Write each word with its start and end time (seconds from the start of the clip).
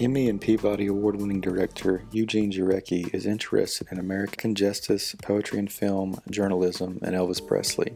Emmy 0.00 0.28
and 0.28 0.40
Peabody 0.40 0.86
Award 0.86 1.16
winning 1.20 1.40
director 1.40 2.04
Eugene 2.12 2.52
Jarecki 2.52 3.12
is 3.12 3.26
interested 3.26 3.88
in 3.90 3.98
American 3.98 4.54
justice, 4.54 5.16
poetry 5.24 5.58
and 5.58 5.72
film, 5.72 6.20
journalism, 6.30 7.00
and 7.02 7.16
Elvis 7.16 7.44
Presley. 7.44 7.92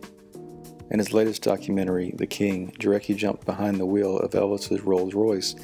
In 0.90 0.98
his 0.98 1.14
latest 1.14 1.44
documentary, 1.44 2.12
The 2.16 2.26
King, 2.26 2.72
Jarecki 2.80 3.14
jumped 3.14 3.46
behind 3.46 3.78
the 3.78 3.86
wheel 3.86 4.18
of 4.18 4.32
Elvis's 4.32 4.80
Rolls 4.80 5.14
Royce 5.14 5.54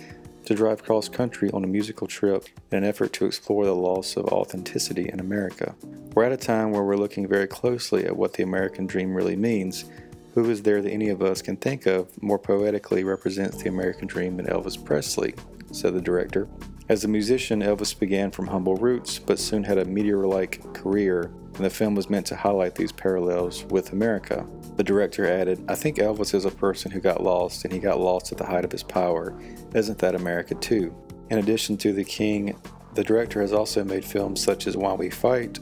to 0.45 0.55
drive 0.55 0.85
cross 0.85 1.09
country 1.09 1.51
on 1.53 1.65
a 1.65 1.67
musical 1.67 2.07
trip 2.07 2.47
in 2.71 2.79
an 2.79 2.85
effort 2.85 3.13
to 3.15 3.27
explore 3.27 3.65
the 3.65 3.75
loss 3.75 4.17
of 4.17 4.27
authenticity 4.27 5.09
in 5.09 5.19
America. 5.19 5.75
We're 6.15 6.23
at 6.23 6.31
a 6.31 6.37
time 6.37 6.71
where 6.71 6.85
we're 6.85 6.95
looking 6.95 7.27
very 7.27 7.49
closely 7.49 8.05
at 8.05 8.17
what 8.17 8.35
the 8.35 8.45
American 8.45 8.87
dream 8.87 9.13
really 9.13 9.37
means. 9.37 9.87
Who 10.35 10.49
is 10.49 10.63
there 10.63 10.83
that 10.83 10.93
any 10.93 11.09
of 11.09 11.21
us 11.21 11.43
can 11.43 11.57
think 11.57 11.87
of 11.87 12.23
more 12.23 12.39
poetically 12.39 13.03
represents 13.03 13.61
the 13.61 13.71
American 13.71 14.07
dream 14.07 14.37
than 14.37 14.47
Elvis 14.47 14.83
Presley? 14.83 15.35
Said 15.73 15.95
the 15.95 16.01
director. 16.01 16.49
As 16.89 17.05
a 17.05 17.09
musician, 17.09 17.61
Elvis 17.61 17.99
began 17.99 18.31
from 18.31 18.47
humble 18.47 18.77
roots, 18.77 19.19
but 19.19 19.39
soon 19.39 19.63
had 19.63 19.77
a 19.77 19.85
meteor 19.85 20.27
like 20.27 20.63
career, 20.73 21.31
and 21.55 21.65
the 21.65 21.71
film 21.71 21.95
was 21.95 22.09
meant 22.09 22.27
to 22.27 22.37
highlight 22.37 22.75
these 22.75 22.93
parallels 22.93 23.65
with 23.65 23.93
America. 23.93 24.47
The 24.77 24.85
director 24.85 25.27
added, 25.27 25.63
I 25.69 25.75
think 25.75 25.99
Elvis 25.99 26.35
is 26.35 26.47
a 26.47 26.51
person 26.51 26.91
who 26.91 27.01
got 27.01 27.23
lost, 27.23 27.65
and 27.65 27.75
he 27.75 27.79
got 27.79 28.01
lost 28.01 28.33
at 28.33 28.39
the 28.39 28.47
height 28.47 28.65
of 28.65 28.73
his 28.73 28.83
power. 28.83 29.39
Isn't 29.75 29.99
that 29.99 30.15
America 30.15 30.55
too? 30.55 30.95
In 31.31 31.39
addition 31.39 31.77
to 31.79 31.93
The 31.93 32.05
King, 32.05 32.57
the 32.95 33.05
director 33.05 33.43
has 33.43 33.53
also 33.53 33.85
made 33.85 34.05
films 34.05 34.43
such 34.43 34.67
as 34.67 34.77
Why 34.77 34.95
We 34.95 35.11
Fight, 35.11 35.59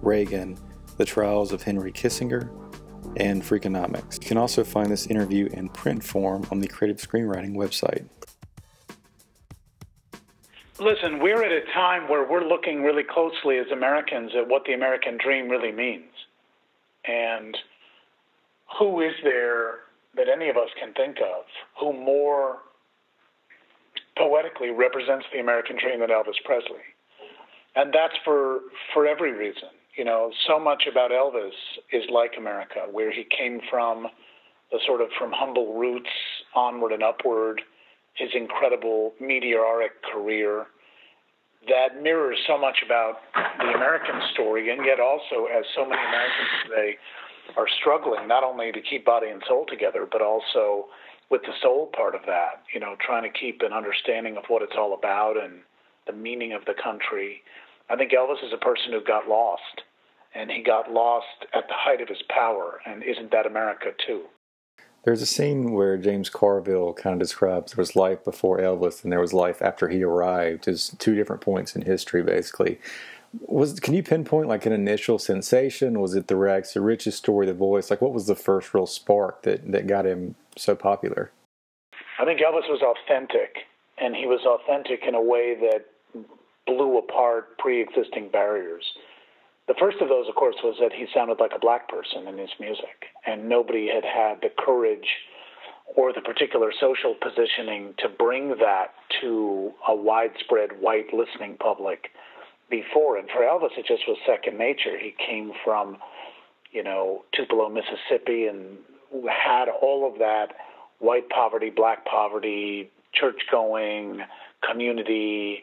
Reagan, 0.00 0.56
The 0.96 1.04
Trials 1.04 1.52
of 1.52 1.62
Henry 1.62 1.90
Kissinger, 1.90 2.50
and 3.16 3.42
Freakonomics. 3.42 4.22
You 4.22 4.28
can 4.28 4.36
also 4.36 4.62
find 4.62 4.90
this 4.90 5.06
interview 5.06 5.48
in 5.52 5.70
print 5.70 6.04
form 6.04 6.46
on 6.52 6.60
the 6.60 6.68
Creative 6.68 6.98
Screenwriting 6.98 7.56
website. 7.56 8.06
Listen, 10.80 11.18
we're 11.18 11.42
at 11.42 11.50
a 11.50 11.64
time 11.74 12.08
where 12.08 12.24
we're 12.28 12.46
looking 12.46 12.82
really 12.82 13.02
closely 13.02 13.58
as 13.58 13.66
Americans 13.72 14.30
at 14.38 14.46
what 14.46 14.64
the 14.64 14.74
American 14.74 15.18
dream 15.22 15.48
really 15.48 15.72
means. 15.72 16.12
And 17.04 17.56
who 18.78 19.00
is 19.00 19.14
there 19.24 19.80
that 20.14 20.28
any 20.28 20.48
of 20.48 20.56
us 20.56 20.68
can 20.78 20.92
think 20.94 21.16
of 21.18 21.44
who 21.80 21.92
more 21.92 22.58
poetically 24.16 24.70
represents 24.70 25.26
the 25.32 25.40
American 25.40 25.76
dream 25.82 25.98
than 25.98 26.10
Elvis 26.10 26.38
Presley? 26.44 26.86
And 27.74 27.92
that's 27.92 28.14
for 28.24 28.60
for 28.94 29.04
every 29.04 29.32
reason. 29.32 29.70
You 29.96 30.04
know, 30.04 30.30
so 30.46 30.60
much 30.60 30.84
about 30.90 31.10
Elvis 31.10 31.58
is 31.92 32.04
like 32.08 32.34
America, 32.38 32.86
where 32.88 33.10
he 33.10 33.26
came 33.36 33.60
from, 33.68 34.06
the 34.70 34.78
sort 34.86 35.00
of 35.00 35.08
from 35.18 35.32
humble 35.34 35.74
roots 35.74 36.10
onward 36.54 36.92
and 36.92 37.02
upward 37.02 37.62
his 38.14 38.30
incredible 38.34 39.14
meteoric 39.20 39.92
career 40.12 40.66
that 41.66 42.02
mirrors 42.02 42.38
so 42.46 42.56
much 42.58 42.78
about 42.84 43.18
the 43.34 43.74
American 43.74 44.20
story, 44.32 44.70
and 44.70 44.84
yet 44.84 45.00
also, 45.00 45.46
as 45.46 45.64
so 45.74 45.84
many 45.84 46.00
Americans 46.00 46.48
today 46.64 46.96
are 47.56 47.66
struggling, 47.80 48.28
not 48.28 48.44
only 48.44 48.72
to 48.72 48.80
keep 48.80 49.04
body 49.04 49.28
and 49.28 49.42
soul 49.46 49.66
together, 49.66 50.06
but 50.10 50.22
also 50.22 50.86
with 51.30 51.42
the 51.42 51.52
soul 51.60 51.90
part 51.94 52.14
of 52.14 52.22
that, 52.26 52.62
you 52.72 52.80
know, 52.80 52.96
trying 53.04 53.22
to 53.22 53.38
keep 53.38 53.60
an 53.62 53.72
understanding 53.72 54.36
of 54.36 54.44
what 54.48 54.62
it's 54.62 54.76
all 54.78 54.94
about 54.94 55.34
and 55.42 55.60
the 56.06 56.12
meaning 56.12 56.52
of 56.52 56.64
the 56.64 56.74
country. 56.82 57.42
I 57.90 57.96
think 57.96 58.12
Elvis 58.12 58.44
is 58.44 58.52
a 58.52 58.64
person 58.64 58.92
who 58.92 59.02
got 59.04 59.28
lost, 59.28 59.82
and 60.34 60.50
he 60.50 60.62
got 60.62 60.90
lost 60.90 61.44
at 61.54 61.68
the 61.68 61.74
height 61.74 62.00
of 62.00 62.08
his 62.08 62.22
power, 62.28 62.80
and 62.86 63.02
isn't 63.02 63.30
that 63.32 63.46
America 63.46 63.90
too? 64.06 64.24
There's 65.08 65.22
a 65.22 65.26
scene 65.26 65.72
where 65.72 65.96
James 65.96 66.28
Carville 66.28 66.92
kind 66.92 67.14
of 67.14 67.18
describes 67.18 67.72
there 67.72 67.80
was 67.80 67.96
life 67.96 68.22
before 68.22 68.58
Elvis 68.58 69.02
and 69.02 69.10
there 69.10 69.20
was 69.20 69.32
life 69.32 69.62
after 69.62 69.88
he 69.88 70.02
arrived 70.02 70.68
as 70.68 70.94
two 70.98 71.14
different 71.14 71.40
points 71.40 71.74
in 71.74 71.80
history, 71.80 72.22
basically. 72.22 72.78
Was 73.46 73.80
can 73.80 73.94
you 73.94 74.02
pinpoint 74.02 74.48
like 74.48 74.66
an 74.66 74.74
initial 74.74 75.18
sensation? 75.18 76.02
Was 76.02 76.14
it 76.14 76.26
the 76.26 76.36
rags 76.36 76.72
to 76.72 76.82
riches 76.82 77.14
story, 77.14 77.46
the 77.46 77.54
voice? 77.54 77.88
Like, 77.88 78.02
what 78.02 78.12
was 78.12 78.26
the 78.26 78.36
first 78.36 78.74
real 78.74 78.84
spark 78.84 79.44
that 79.44 79.72
that 79.72 79.86
got 79.86 80.04
him 80.04 80.34
so 80.58 80.76
popular? 80.76 81.32
I 82.18 82.26
think 82.26 82.40
Elvis 82.40 82.68
was 82.68 82.82
authentic, 82.82 83.60
and 83.96 84.14
he 84.14 84.26
was 84.26 84.44
authentic 84.44 85.04
in 85.08 85.14
a 85.14 85.22
way 85.22 85.54
that 85.58 85.86
blew 86.66 86.98
apart 86.98 87.56
pre-existing 87.56 88.28
barriers. 88.28 88.84
The 89.68 89.74
first 89.78 89.98
of 90.00 90.08
those, 90.08 90.26
of 90.28 90.34
course, 90.34 90.56
was 90.64 90.76
that 90.80 90.92
he 90.92 91.06
sounded 91.14 91.38
like 91.38 91.52
a 91.54 91.58
black 91.58 91.88
person 91.88 92.26
in 92.26 92.38
his 92.38 92.50
music, 92.58 93.12
and 93.26 93.48
nobody 93.48 93.86
had 93.86 94.04
had 94.04 94.40
the 94.40 94.48
courage 94.58 95.06
or 95.94 96.12
the 96.12 96.22
particular 96.22 96.72
social 96.80 97.14
positioning 97.20 97.94
to 97.98 98.08
bring 98.08 98.56
that 98.60 98.94
to 99.20 99.72
a 99.86 99.94
widespread 99.94 100.70
white 100.80 101.12
listening 101.12 101.56
public 101.58 102.08
before. 102.70 103.18
And 103.18 103.28
for 103.28 103.42
Elvis, 103.42 103.76
it 103.76 103.86
just 103.86 104.02
was 104.08 104.16
second 104.26 104.58
nature. 104.58 104.98
He 104.98 105.14
came 105.26 105.52
from, 105.64 105.98
you 106.72 106.82
know, 106.82 107.24
Tupelo, 107.34 107.68
Mississippi, 107.68 108.46
and 108.46 108.78
had 109.28 109.66
all 109.68 110.10
of 110.10 110.18
that 110.18 110.48
white 110.98 111.28
poverty, 111.30 111.70
black 111.70 112.04
poverty, 112.04 112.90
church 113.12 113.40
going, 113.50 114.20
community. 114.68 115.62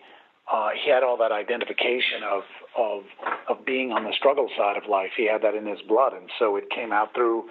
Uh, 0.51 0.69
he 0.83 0.91
had 0.91 1.01
all 1.01 1.17
that 1.17 1.31
identification 1.31 2.21
of, 2.23 2.43
of 2.77 3.03
of 3.49 3.65
being 3.65 3.91
on 3.91 4.03
the 4.03 4.13
struggle 4.13 4.47
side 4.55 4.77
of 4.77 4.87
life. 4.89 5.09
He 5.17 5.27
had 5.27 5.41
that 5.41 5.55
in 5.55 5.65
his 5.65 5.81
blood, 5.87 6.13
and 6.13 6.29
so 6.37 6.55
it 6.55 6.69
came 6.69 6.93
out 6.93 7.13
through 7.15 7.45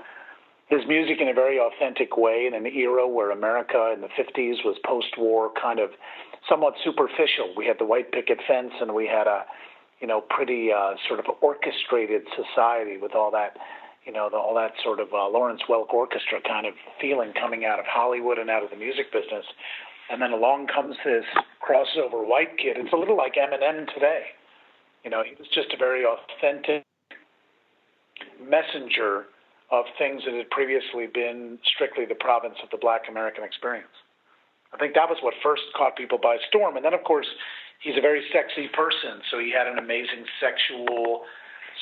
his 0.69 0.81
music 0.87 1.21
in 1.21 1.29
a 1.29 1.35
very 1.35 1.59
authentic 1.59 2.17
way 2.17 2.47
in 2.47 2.55
an 2.55 2.67
era 2.67 3.07
where 3.07 3.31
America 3.31 3.93
in 3.95 4.01
the 4.01 4.09
50s 4.09 4.65
was 4.65 4.77
post-war 4.85 5.51
kind 5.61 5.79
of 5.79 5.91
somewhat 6.49 6.75
superficial. 6.83 7.53
We 7.57 7.67
had 7.67 7.79
the 7.79 7.85
white 7.85 8.13
picket 8.13 8.39
fence, 8.47 8.73
and 8.81 8.95
we 8.95 9.07
had 9.07 9.27
a 9.27 9.45
you 10.01 10.07
know 10.07 10.21
pretty 10.21 10.71
uh, 10.73 10.95
sort 11.09 11.19
of 11.19 11.27
orchestrated 11.41 12.23
society 12.37 12.97
with 12.97 13.15
all 13.15 13.31
that 13.33 13.57
you 14.05 14.13
know 14.13 14.29
the, 14.31 14.37
all 14.37 14.55
that 14.55 14.73
sort 14.83 15.01
of 15.01 15.09
uh, 15.13 15.29
Lawrence 15.29 15.63
Welk 15.69 15.93
orchestra 15.93 16.41
kind 16.47 16.67
of 16.67 16.75
feeling 17.01 17.33
coming 17.39 17.65
out 17.65 17.79
of 17.79 17.87
Hollywood 17.87 18.39
and 18.39 18.51
out 18.51 18.63
of 18.63 18.71
the 18.71 18.77
music 18.77 19.13
business. 19.13 19.47
And 20.11 20.21
then 20.21 20.33
along 20.33 20.69
comes 20.69 20.97
this 21.05 21.25
crossover 21.65 22.27
white 22.27 22.59
kid. 22.59 22.77
It's 22.77 22.93
a 22.93 22.97
little 22.97 23.17
like 23.17 23.35
Eminem 23.35 23.93
today. 23.95 24.37
You 25.03 25.11
know, 25.11 25.23
he 25.25 25.35
was 25.39 25.49
just 25.49 25.73
a 25.73 25.77
very 25.77 26.05
authentic 26.05 26.85
messenger 28.41 29.27
of 29.71 29.85
things 29.99 30.23
that 30.25 30.35
had 30.35 30.51
previously 30.51 31.07
been 31.07 31.59
strictly 31.65 32.05
the 32.05 32.15
province 32.15 32.57
of 32.63 32.69
the 32.71 32.77
black 32.77 33.03
American 33.09 33.45
experience. 33.45 33.93
I 34.73 34.77
think 34.77 34.95
that 34.95 35.09
was 35.09 35.19
what 35.23 35.35
first 35.43 35.63
caught 35.77 35.97
people 35.97 36.19
by 36.19 36.37
storm. 36.49 36.77
And 36.77 36.85
then, 36.85 36.95
of 36.95 37.05
course, 37.05 37.27
he's 37.81 37.97
a 37.97 38.01
very 38.01 38.23
sexy 38.33 38.69
person. 38.69 39.23
So 39.31 39.39
he 39.39 39.53
had 39.53 39.67
an 39.67 39.79
amazing 39.79 40.27
sexual 40.41 41.25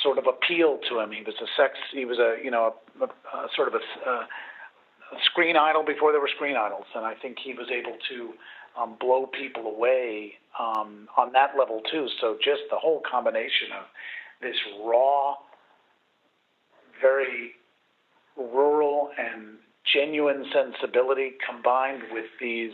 sort 0.02 0.18
of 0.18 0.26
appealed 0.26 0.84
to 0.88 1.00
him. 1.00 1.10
He 1.10 1.22
was 1.22 1.34
a 1.40 1.48
sex. 1.56 1.78
He 1.92 2.04
was 2.04 2.18
a 2.18 2.36
you 2.42 2.50
know 2.50 2.74
a, 3.00 3.04
a, 3.04 3.08
a 3.08 3.48
sort 3.56 3.68
of 3.68 3.74
a, 3.74 3.82
a 4.10 4.26
screen 5.30 5.56
idol 5.56 5.84
before 5.84 6.12
there 6.12 6.20
were 6.20 6.30
screen 6.34 6.56
idols, 6.56 6.86
and 6.94 7.04
I 7.04 7.14
think 7.14 7.38
he 7.42 7.52
was 7.52 7.68
able 7.70 7.96
to 8.08 8.32
um, 8.80 8.96
blow 9.00 9.26
people 9.26 9.66
away 9.66 10.34
um, 10.58 11.08
on 11.16 11.32
that 11.32 11.50
level 11.58 11.82
too. 11.90 12.06
So 12.20 12.36
just 12.42 12.62
the 12.70 12.78
whole 12.78 13.02
combination 13.10 13.68
of 13.78 13.84
this 14.40 14.56
raw, 14.84 15.34
very 17.00 17.52
rural 18.36 19.10
and 19.18 19.58
genuine 19.92 20.44
sensibility 20.52 21.32
combined 21.48 22.02
with 22.12 22.26
these 22.40 22.72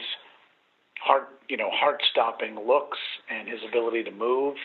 heart, 1.00 1.28
you 1.48 1.56
know, 1.56 1.70
heart-stopping 1.70 2.58
looks 2.66 2.98
and 3.30 3.48
his 3.48 3.60
ability 3.68 4.04
to 4.04 4.10
move. 4.10 4.56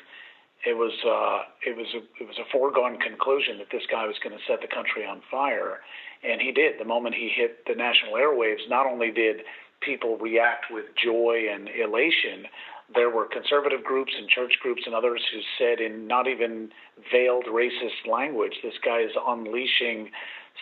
It 0.66 0.78
was 0.78 0.94
uh, 1.06 1.44
it 1.68 1.76
was 1.76 1.88
a, 1.94 2.24
it 2.24 2.26
was 2.26 2.38
a 2.40 2.50
foregone 2.50 2.98
conclusion 2.98 3.58
that 3.58 3.68
this 3.72 3.84
guy 3.92 4.08
was 4.08 4.16
going 4.24 4.36
to 4.36 4.44
set 4.48 4.62
the 4.62 4.74
country 4.74 5.06
on 5.06 5.22
fire, 5.30 5.80
and 6.24 6.40
he 6.40 6.54
did. 6.54 6.80
The 6.80 6.86
moment 6.86 7.16
he 7.16 7.30
hit 7.36 7.66
the 7.68 7.76
national 7.76 8.14
airwaves, 8.14 8.70
not 8.70 8.86
only 8.86 9.12
did 9.12 9.44
people 9.86 10.18
react 10.18 10.66
with 10.72 10.86
joy 11.02 11.46
and 11.52 11.70
elation, 11.70 12.46
there 12.94 13.10
were 13.10 13.26
conservative 13.26 13.84
groups 13.84 14.12
and 14.18 14.28
church 14.30 14.54
groups 14.62 14.84
and 14.86 14.94
others 14.94 15.22
who 15.32 15.40
said, 15.58 15.80
in 15.80 16.08
not 16.08 16.28
even 16.28 16.70
veiled 17.12 17.46
racist 17.46 18.10
language, 18.10 18.54
this 18.64 18.74
guy 18.84 19.00
is 19.00 19.12
unleashing 19.28 20.10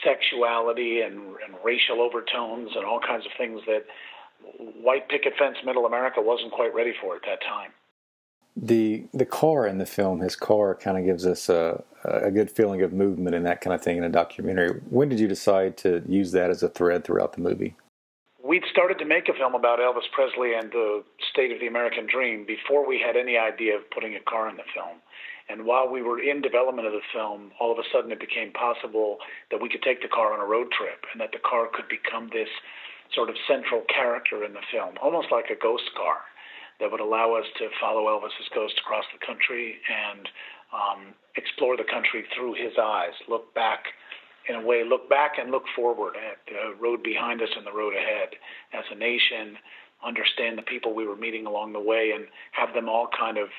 sexuality 0.04 1.02
and, 1.02 1.18
and 1.18 1.56
racial 1.64 2.02
overtones 2.02 2.70
and 2.76 2.86
all 2.86 3.00
kinds 3.00 3.26
of 3.26 3.32
things 3.38 3.62
that 3.68 3.86
white 4.82 5.10
picket 5.10 5.34
fence 5.38 5.58
middle 5.66 5.86
America 5.86 6.22
wasn't 6.22 6.52
quite 6.52 6.74
ready 6.74 6.94
for 7.02 7.16
at 7.16 7.22
that 7.26 7.42
time. 7.42 7.72
The 8.56 9.06
the 9.14 9.26
car 9.26 9.66
in 9.66 9.78
the 9.78 9.86
film, 9.86 10.20
his 10.20 10.36
car, 10.36 10.76
kind 10.76 10.98
of 10.98 11.06
gives 11.06 11.26
us 11.26 11.48
a 11.48 11.84
a 12.04 12.32
good 12.32 12.52
feeling 12.52 12.82
of 12.82 12.92
movement 12.92 13.36
and 13.36 13.46
that 13.46 13.62
kind 13.62 13.74
of 13.74 13.82
thing 13.82 13.98
in 13.98 14.04
a 14.04 14.10
documentary. 14.10 14.82
When 14.90 15.08
did 15.08 15.20
you 15.20 15.28
decide 15.28 15.78
to 15.78 16.04
use 16.08 16.32
that 16.34 16.50
as 16.50 16.62
a 16.62 16.70
thread 16.70 17.04
throughout 17.04 17.34
the 17.34 17.42
movie? 17.42 17.76
We'd 18.44 18.64
started 18.72 18.98
to 19.00 19.06
make 19.06 19.30
a 19.30 19.34
film 19.38 19.54
about 19.54 19.78
Elvis 19.78 20.10
Presley 20.12 20.56
and 20.56 20.72
the 20.72 21.04
state 21.32 21.52
of 21.52 21.60
the 21.60 21.68
American 21.68 22.08
dream 22.10 22.44
before 22.46 22.88
we 22.88 22.98
had 22.98 23.16
any 23.16 23.38
idea 23.38 23.78
of 23.78 23.90
putting 23.92 24.16
a 24.16 24.20
car 24.20 24.50
in 24.50 24.58
the 24.58 24.66
film. 24.74 24.98
And 25.48 25.66
while 25.66 25.88
we 25.88 26.02
were 26.02 26.20
in 26.20 26.42
development 26.42 26.88
of 26.88 26.94
the 26.94 27.06
film, 27.14 27.52
all 27.60 27.72
of 27.72 27.78
a 27.78 27.86
sudden 27.94 28.12
it 28.12 28.20
became 28.20 28.52
possible 28.54 29.18
that 29.52 29.62
we 29.62 29.70
could 29.70 29.84
take 29.84 30.02
the 30.02 30.08
car 30.08 30.34
on 30.34 30.40
a 30.40 30.46
road 30.46 30.72
trip 30.72 31.06
and 31.12 31.22
that 31.22 31.34
the 31.34 31.44
car 31.46 31.68
could 31.72 31.88
become 31.88 32.30
this 32.34 32.50
sort 33.14 33.30
of 33.30 33.36
central 33.48 33.84
character 33.94 34.44
in 34.44 34.54
the 34.54 34.66
film, 34.72 34.96
almost 35.04 35.28
like 35.32 35.50
a 35.52 35.62
ghost 35.62 35.92
car 35.96 36.26
that 36.80 36.90
would 36.90 37.02
allow 37.02 37.36
us 37.36 37.46
to 37.60 37.70
follow 37.80 38.10
Elvis's 38.10 38.50
ghost 38.56 38.80
across 38.80 39.06
the 39.14 39.24
country 39.24 39.78
and 39.86 40.30
um, 40.74 41.14
explore 41.38 41.78
the 41.78 41.86
country 41.86 42.26
through 42.34 42.54
his 42.54 42.74
eyes, 42.82 43.14
look 43.28 43.54
back 43.54 43.94
in 44.50 44.56
a 44.56 44.66
way, 44.66 44.84
look 44.84 45.10
back 45.10 45.34
and 45.40 45.52
look 45.52 45.64
forward 45.76 46.16
at 46.16 46.38
the 46.48 46.76
road 46.82 47.04
behind 47.04 47.42
us 47.42 47.50
and 47.56 47.66
the 47.66 47.72
road 47.72 47.94
ahead. 47.94 48.30
As 48.74 48.84
a 48.92 48.96
nation, 48.96 49.58
understand 50.04 50.58
the 50.58 50.64
people 50.64 50.94
we 50.94 51.06
were 51.06 51.16
meeting 51.16 51.46
along 51.46 51.74
the 51.74 51.80
way, 51.80 52.12
and 52.16 52.26
have 52.52 52.74
them 52.74 52.90
all 52.90 53.08
kind 53.18 53.38
of 53.38 53.50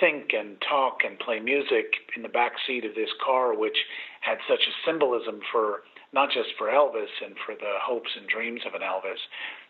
think 0.00 0.32
and 0.32 0.56
talk 0.68 0.98
and 1.04 1.18
play 1.18 1.38
music 1.38 1.86
in 2.16 2.22
the 2.22 2.28
back 2.28 2.52
seat 2.66 2.84
of 2.84 2.94
this 2.94 3.10
car, 3.24 3.54
which 3.56 3.76
had 4.20 4.38
such 4.48 4.60
a 4.60 4.76
symbolism 4.84 5.40
for 5.52 5.82
not 6.12 6.30
just 6.30 6.48
for 6.58 6.68
Elvis 6.68 7.12
and 7.24 7.36
for 7.44 7.54
the 7.54 7.74
hopes 7.82 8.10
and 8.16 8.28
dreams 8.28 8.62
of 8.66 8.74
an 8.74 8.80
Elvis, 8.80 9.20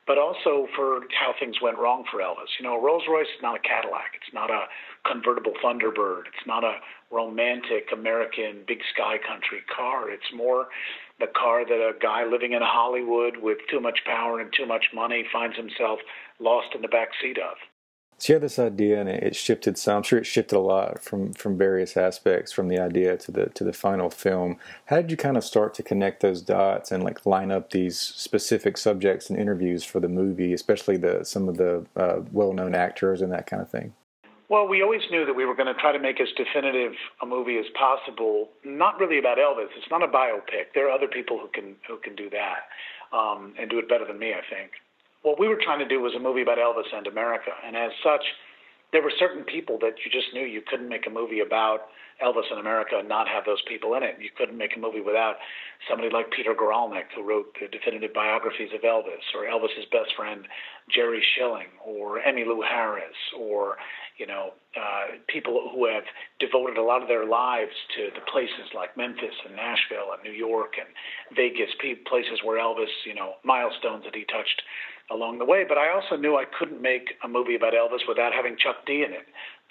but 0.07 0.19
also 0.19 0.69
for 0.77 1.01
how 1.19 1.35
things 1.39 1.57
went 1.61 1.79
wrong 1.79 2.05
for 2.11 2.21
Elvis. 2.21 2.55
You 2.59 2.65
know, 2.67 2.79
a 2.79 2.83
Rolls 2.83 3.05
Royce 3.09 3.27
is 3.27 3.43
not 3.43 3.57
a 3.57 3.59
Cadillac. 3.59 4.15
It's 4.15 4.33
not 4.33 4.51
a 4.51 4.67
convertible 5.05 5.53
Thunderbird. 5.63 6.27
It's 6.29 6.47
not 6.47 6.65
a 6.65 6.79
romantic 7.11 7.91
American 7.93 8.63
big 8.67 8.79
sky 8.95 9.17
country 9.27 9.63
car. 9.75 10.11
It's 10.11 10.31
more 10.35 10.69
the 11.19 11.27
car 11.27 11.65
that 11.65 11.75
a 11.75 11.93
guy 12.01 12.25
living 12.25 12.53
in 12.53 12.63
Hollywood 12.63 13.37
with 13.39 13.59
too 13.71 13.81
much 13.81 14.01
power 14.05 14.41
and 14.41 14.53
too 14.57 14.67
much 14.67 14.87
money 14.95 15.25
finds 15.33 15.57
himself 15.57 15.99
lost 16.39 16.69
in 16.75 16.83
the 16.83 16.89
back 16.89 17.09
seat 17.21 17.39
of. 17.39 17.57
So 18.19 18.33
you 18.33 18.35
had 18.37 18.43
this 18.43 18.59
idea, 18.59 18.99
and 18.99 19.11
it 19.11 19.37
shifted 19.37 19.77
some. 19.77 19.99
I'm 19.99 20.03
sure 20.03 20.19
it 20.19 20.25
shifted 20.25 20.57
a 20.57 20.61
lot 20.61 21.03
from 21.03 21.35
from 21.35 21.59
various 21.59 21.99
aspects, 21.99 22.51
from 22.51 22.69
the 22.69 22.79
idea 22.79 23.17
to 23.19 23.31
the 23.31 23.47
to 23.51 23.63
the 23.63 23.75
final 23.75 24.09
film. 24.09 24.57
How 24.87 24.97
did 24.97 25.11
you 25.11 25.19
kind 25.19 25.37
of 25.37 25.45
start 25.45 25.75
to 25.75 25.83
connect 25.83 26.23
those 26.23 26.41
dots 26.41 26.91
and 26.91 27.05
like 27.05 27.27
line 27.27 27.51
up 27.51 27.71
these 27.71 27.99
specific 27.99 28.79
subjects 28.79 29.29
and 29.29 29.39
interviews 29.39 29.85
for 29.85 30.01
the 30.01 30.09
movie, 30.09 30.55
especially 30.55 30.97
the 30.97 31.25
some 31.25 31.47
of 31.47 31.59
the 31.59 31.85
uh, 31.95 32.21
well 32.33 32.55
known 32.55 32.75
actors 32.75 33.21
and 33.21 33.31
that 33.33 33.47
kind 33.47 33.61
of 33.61 33.71
thing? 33.71 33.93
Well, 34.49 34.67
we 34.67 34.81
always 34.81 35.03
knew 35.11 35.27
that 35.27 35.35
we 35.35 35.45
were 35.45 35.57
going 35.57 35.67
to 35.67 35.75
try 35.75 35.93
to 35.93 35.99
make 35.99 36.21
as 36.21 36.29
definitive 36.37 36.93
a 37.21 37.27
movie 37.27 37.59
as 37.59 37.67
possible. 37.75 38.49
Not 38.65 38.99
really 38.99 39.19
about 39.19 39.39
Elvis. 39.39 39.69
It's 39.77 39.91
not 39.91 40.03
a 40.03 40.09
biopic. 40.09 40.73
There 40.73 40.89
are 40.89 40.93
other 40.93 41.09
people 41.09 41.39
who 41.39 41.49
can 41.49 41.77
who 41.87 41.99
can 41.99 42.17
do 42.17 42.31
that 42.31 42.65
um, 43.15 43.53
and 43.59 43.69
do 43.69 43.79
it 43.79 43.91
better 43.91 44.07
than 44.07 44.19
me, 44.19 44.33
I 44.33 44.41
think 44.49 44.71
what 45.23 45.39
we 45.39 45.49
were 45.49 45.59
trying 45.63 45.81
to 45.81 45.89
do 45.89 46.01
was 46.01 46.15
a 46.15 46.21
movie 46.21 46.43
about 46.43 46.59
Elvis 46.59 46.95
and 46.95 47.07
America, 47.07 47.51
and 47.65 47.77
as 47.77 47.91
such, 48.03 48.23
there 48.93 49.03
were 49.03 49.13
certain 49.19 49.45
people 49.45 49.79
that 49.81 49.95
you 50.05 50.11
just 50.11 50.33
knew 50.33 50.45
you 50.45 50.63
couldn't 50.63 50.89
make 50.89 51.07
a 51.07 51.11
movie 51.11 51.41
about 51.41 51.89
Elvis 52.23 52.49
and 52.51 52.61
America 52.61 52.97
and 52.99 53.09
not 53.09 53.29
have 53.29 53.45
those 53.45 53.61
people 53.69 53.95
in 53.95 54.03
it. 54.03 54.17
You 54.21 54.31
couldn't 54.37 54.57
make 54.57 54.77
a 54.77 54.81
movie 54.81 55.01
without 55.01 55.37
somebody 55.89 56.09
like 56.09 56.31
Peter 56.31 56.55
Guralnick, 56.55 57.13
who 57.15 57.23
wrote 57.23 57.55
the 57.61 57.69
definitive 57.69 58.15
biographies 58.15 58.71
of 58.75 58.81
Elvis, 58.83 59.27
or 59.35 59.45
Elvis's 59.45 59.85
best 59.93 60.15
friend 60.17 60.47
Jerry 60.95 61.23
Schilling, 61.35 61.67
or 61.85 62.21
Emmylou 62.21 62.63
Harris, 62.63 63.17
or 63.39 63.77
you 64.19 64.27
know 64.27 64.51
uh, 64.77 65.19
people 65.29 65.71
who 65.73 65.87
have 65.87 66.05
devoted 66.39 66.79
a 66.79 66.83
lot 66.83 67.03
of 67.03 67.09
their 67.09 67.27
lives 67.27 67.73
to 67.97 68.11
the 68.15 68.25
places 68.31 68.71
like 68.75 68.97
Memphis 68.97 69.35
and 69.47 69.57
Nashville 69.57 70.15
and 70.15 70.23
New 70.23 70.37
York 70.37 70.75
and 70.79 70.89
Vegas, 71.35 71.71
places 72.07 72.41
where 72.45 72.61
Elvis, 72.61 72.93
you 73.05 73.15
know, 73.15 73.35
milestones 73.45 74.05
that 74.05 74.15
he 74.15 74.25
touched 74.25 74.63
along 75.11 75.39
the 75.39 75.45
way. 75.45 75.65
But 75.67 75.79
I 75.79 75.91
also 75.91 76.17
knew 76.17 76.37
I 76.37 76.45
couldn't 76.59 76.83
make 76.83 77.15
a 77.23 77.29
movie 77.29 77.57
about 77.57 77.75
Elvis 77.75 78.07
without 78.09 78.33
having 78.33 78.57
Chuck 78.57 78.87
D 78.87 79.03
in 79.03 79.13
it. 79.13 79.27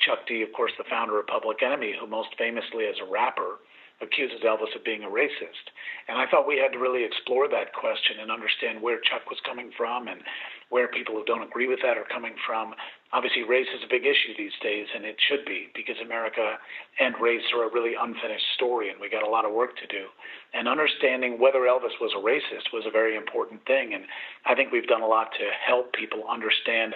Chuck 0.06 0.28
D, 0.28 0.42
of 0.42 0.52
course, 0.54 0.72
the 0.78 0.84
founder 0.90 1.20
of 1.20 1.28
Public 1.28 1.64
Enemy, 1.64 1.96
who 2.00 2.08
most 2.08 2.30
famously 2.38 2.86
as 2.88 2.96
a 3.00 3.10
rapper 3.10 3.60
accuses 4.02 4.44
Elvis 4.44 4.76
of 4.76 4.84
being 4.84 5.04
a 5.04 5.10
racist. 5.10 5.72
And 6.08 6.18
I 6.18 6.28
thought 6.28 6.48
we 6.48 6.60
had 6.60 6.74
to 6.74 6.80
really 6.80 7.04
explore 7.04 7.48
that 7.48 7.74
question 7.74 8.20
and 8.20 8.32
understand 8.32 8.82
where 8.82 9.00
Chuck 9.00 9.30
was 9.30 9.40
coming 9.46 9.72
from 9.78 10.08
and 10.08 10.22
where 10.70 10.88
people 10.88 11.16
who 11.16 11.24
don't 11.26 11.44
agree 11.48 11.68
with 11.68 11.80
that 11.84 11.98
are 11.98 12.08
coming 12.12 12.36
from. 12.46 12.74
Obviously, 13.14 13.44
race 13.44 13.70
is 13.72 13.84
a 13.84 13.90
big 13.90 14.04
issue 14.04 14.36
these 14.36 14.56
days, 14.62 14.88
and 14.94 15.06
it 15.06 15.16
should 15.30 15.46
be 15.46 15.70
because 15.74 15.96
America 16.04 16.58
and 17.00 17.16
race 17.22 17.46
are 17.56 17.64
a 17.64 17.72
really 17.72 17.94
unfinished 17.96 18.50
story, 18.56 18.90
and 18.90 19.00
we 19.00 19.10
got 19.10 19.24
a 19.24 19.30
lot 19.30 19.46
of 19.46 19.54
work 19.54 19.78
to 19.78 19.88
do. 19.88 20.12
And 20.54 20.68
understanding 20.68 21.40
whether 21.40 21.64
Elvis 21.64 21.96
was 22.02 22.12
a 22.12 22.20
racist 22.20 22.74
was 22.74 22.84
a 22.86 22.92
very 22.92 23.16
important 23.16 23.64
thing. 23.66 23.94
And 23.94 24.04
I 24.46 24.56
think 24.56 24.72
we've 24.72 24.88
done 24.88 25.02
a 25.02 25.08
lot 25.08 25.32
to 25.40 25.46
help 25.66 25.94
people 25.94 26.24
understand 26.28 26.96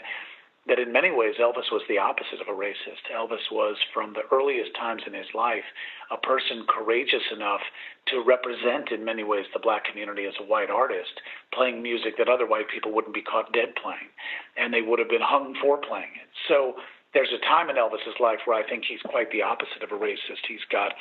that 0.70 0.80
in 0.80 0.94
many 0.94 1.12
ways 1.12 1.36
Elvis 1.42 1.74
was 1.74 1.82
the 1.90 1.98
opposite 1.98 2.40
of 2.40 2.48
a 2.48 2.58
racist. 2.58 3.10
Elvis 3.12 3.52
was, 3.52 3.76
from 3.94 4.14
the 4.14 4.24
earliest 4.32 4.72
times 4.76 5.02
in 5.06 5.14
his 5.14 5.28
life, 5.34 5.66
a 6.12 6.18
person 6.18 6.66
courageous 6.70 7.26
enough 7.34 7.62
to 8.08 8.24
represent, 8.24 8.92
in 8.92 9.04
many 9.04 9.24
ways, 9.24 9.46
the 9.52 9.60
black 9.60 9.84
community 9.86 10.26
as 10.26 10.38
a 10.40 10.46
white 10.46 10.70
artist, 10.70 11.20
playing 11.54 11.82
music 11.82 12.18
that 12.18 12.30
other 12.30 12.48
white 12.48 12.70
people 12.70 12.94
wouldn't 12.94 13.14
be 13.14 13.22
caught 13.22 13.52
dead 13.52 13.74
playing, 13.82 14.14
and 14.56 14.74
they 14.74 14.82
would 14.82 15.00
have 15.00 15.10
been 15.10 15.26
hung 15.26 15.56
for 15.60 15.78
playing 15.78 16.14
it. 16.22 16.30
So 16.48 16.76
there's 17.14 17.34
a 17.34 17.44
time 17.46 17.70
in 17.70 17.76
Elvis's 17.76 18.20
life 18.20 18.40
where 18.46 18.58
I 18.58 18.68
think 18.68 18.86
he's 18.88 19.02
quite 19.02 19.32
the 19.32 19.42
opposite 19.42 19.82
of 19.82 19.92
a 19.92 19.98
racist. 19.98 20.46
He's 20.48 20.66
got 20.72 20.94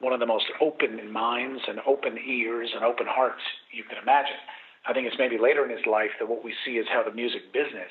one 0.00 0.12
of 0.12 0.18
the 0.18 0.26
most 0.26 0.46
open 0.60 1.12
minds 1.12 1.62
and 1.68 1.78
open 1.86 2.18
ears 2.18 2.70
and 2.74 2.84
open 2.84 3.06
hearts 3.06 3.42
you 3.70 3.84
can 3.84 4.02
imagine. 4.02 4.42
I 4.86 4.92
think 4.92 5.06
it's 5.06 5.18
maybe 5.18 5.38
later 5.38 5.64
in 5.64 5.70
his 5.70 5.86
life 5.86 6.10
that 6.18 6.28
what 6.28 6.42
we 6.42 6.54
see 6.66 6.72
is 6.72 6.86
how 6.90 7.04
the 7.04 7.14
music 7.14 7.52
business 7.52 7.90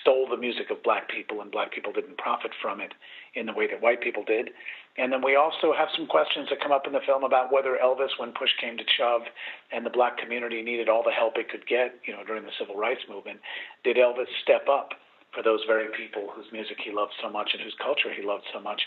stole 0.00 0.28
the 0.28 0.36
music 0.36 0.70
of 0.70 0.82
black 0.82 1.10
people 1.10 1.40
and 1.40 1.50
black 1.50 1.72
people 1.72 1.92
didn't 1.92 2.16
profit 2.18 2.52
from 2.62 2.80
it 2.80 2.94
in 3.34 3.46
the 3.46 3.52
way 3.52 3.66
that 3.66 3.82
white 3.82 4.00
people 4.00 4.22
did. 4.22 4.50
And 4.98 5.12
then 5.12 5.22
we 5.22 5.34
also 5.34 5.74
have 5.74 5.88
some 5.96 6.06
questions 6.06 6.48
that 6.50 6.60
come 6.60 6.70
up 6.70 6.86
in 6.86 6.92
the 6.92 7.02
film 7.06 7.24
about 7.24 7.52
whether 7.52 7.78
Elvis, 7.82 8.14
when 8.18 8.32
push 8.32 8.50
came 8.60 8.76
to 8.76 8.84
shove 8.96 9.22
and 9.72 9.84
the 9.84 9.90
black 9.90 10.18
community 10.18 10.62
needed 10.62 10.88
all 10.88 11.02
the 11.02 11.10
help 11.10 11.38
it 11.38 11.50
could 11.50 11.66
get, 11.66 11.94
you 12.06 12.12
know, 12.12 12.22
during 12.24 12.44
the 12.44 12.54
civil 12.58 12.76
rights 12.76 13.02
movement, 13.08 13.40
did 13.82 13.96
Elvis 13.96 14.30
step 14.42 14.66
up 14.70 14.94
for 15.34 15.42
those 15.42 15.60
very 15.66 15.88
people 15.96 16.30
whose 16.34 16.46
music 16.52 16.78
he 16.82 16.90
loved 16.90 17.12
so 17.22 17.28
much 17.28 17.50
and 17.52 17.62
whose 17.62 17.76
culture 17.82 18.14
he 18.14 18.26
loved 18.26 18.44
so 18.52 18.60
much 18.60 18.82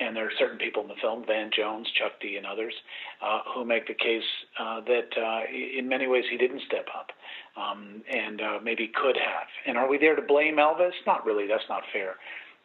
and 0.00 0.14
there 0.14 0.26
are 0.26 0.32
certain 0.38 0.58
people 0.58 0.82
in 0.82 0.88
the 0.88 0.94
film, 1.00 1.24
Van 1.26 1.50
Jones, 1.56 1.86
Chuck 1.98 2.12
D, 2.20 2.36
and 2.36 2.46
others, 2.46 2.74
uh, 3.22 3.40
who 3.54 3.64
make 3.64 3.86
the 3.86 3.94
case 3.94 4.22
uh, 4.58 4.80
that 4.82 5.10
uh, 5.16 5.40
in 5.78 5.88
many 5.88 6.06
ways 6.06 6.24
he 6.30 6.36
didn't 6.36 6.62
step 6.66 6.86
up 6.96 7.10
um, 7.56 8.02
and 8.10 8.40
uh, 8.40 8.58
maybe 8.62 8.90
could 8.94 9.16
have. 9.16 9.48
And 9.66 9.76
are 9.76 9.88
we 9.88 9.98
there 9.98 10.16
to 10.16 10.22
blame 10.22 10.56
Elvis? 10.56 10.92
Not 11.06 11.24
really. 11.24 11.46
That's 11.46 11.68
not 11.68 11.82
fair 11.92 12.16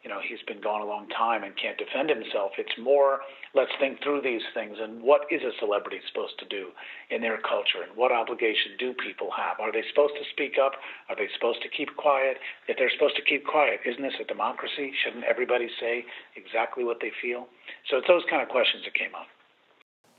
you 0.02 0.10
know 0.10 0.18
he's 0.20 0.42
been 0.46 0.60
gone 0.60 0.82
a 0.82 0.84
long 0.84 1.08
time 1.08 1.44
and 1.44 1.54
can't 1.56 1.78
defend 1.78 2.10
himself. 2.10 2.52
It's 2.58 2.74
more 2.78 3.20
let's 3.54 3.70
think 3.78 4.02
through 4.02 4.22
these 4.22 4.42
things 4.54 4.78
and 4.80 5.02
what 5.02 5.22
is 5.30 5.42
a 5.42 5.52
celebrity 5.58 5.98
supposed 6.08 6.38
to 6.40 6.46
do 6.46 6.70
in 7.10 7.20
their 7.20 7.38
culture 7.38 7.86
and 7.86 7.96
what 7.96 8.12
obligation 8.12 8.74
do 8.78 8.94
people 8.94 9.30
have? 9.36 9.60
Are 9.60 9.72
they 9.72 9.84
supposed 9.90 10.14
to 10.18 10.24
speak 10.32 10.58
up? 10.58 10.72
Are 11.08 11.16
they 11.16 11.28
supposed 11.34 11.62
to 11.62 11.68
keep 11.68 11.94
quiet? 11.96 12.38
If 12.68 12.78
they're 12.78 12.92
supposed 12.92 13.16
to 13.16 13.22
keep 13.22 13.46
quiet, 13.46 13.80
isn't 13.84 14.02
this 14.02 14.18
a 14.20 14.24
democracy? 14.24 14.92
Shouldn't 15.04 15.24
everybody 15.24 15.68
say 15.80 16.04
exactly 16.36 16.84
what 16.84 16.98
they 17.00 17.12
feel? 17.20 17.46
So 17.90 17.98
it's 17.98 18.08
those 18.08 18.24
kind 18.28 18.42
of 18.42 18.48
questions 18.48 18.84
that 18.84 18.94
came 18.94 19.14
up. 19.14 19.28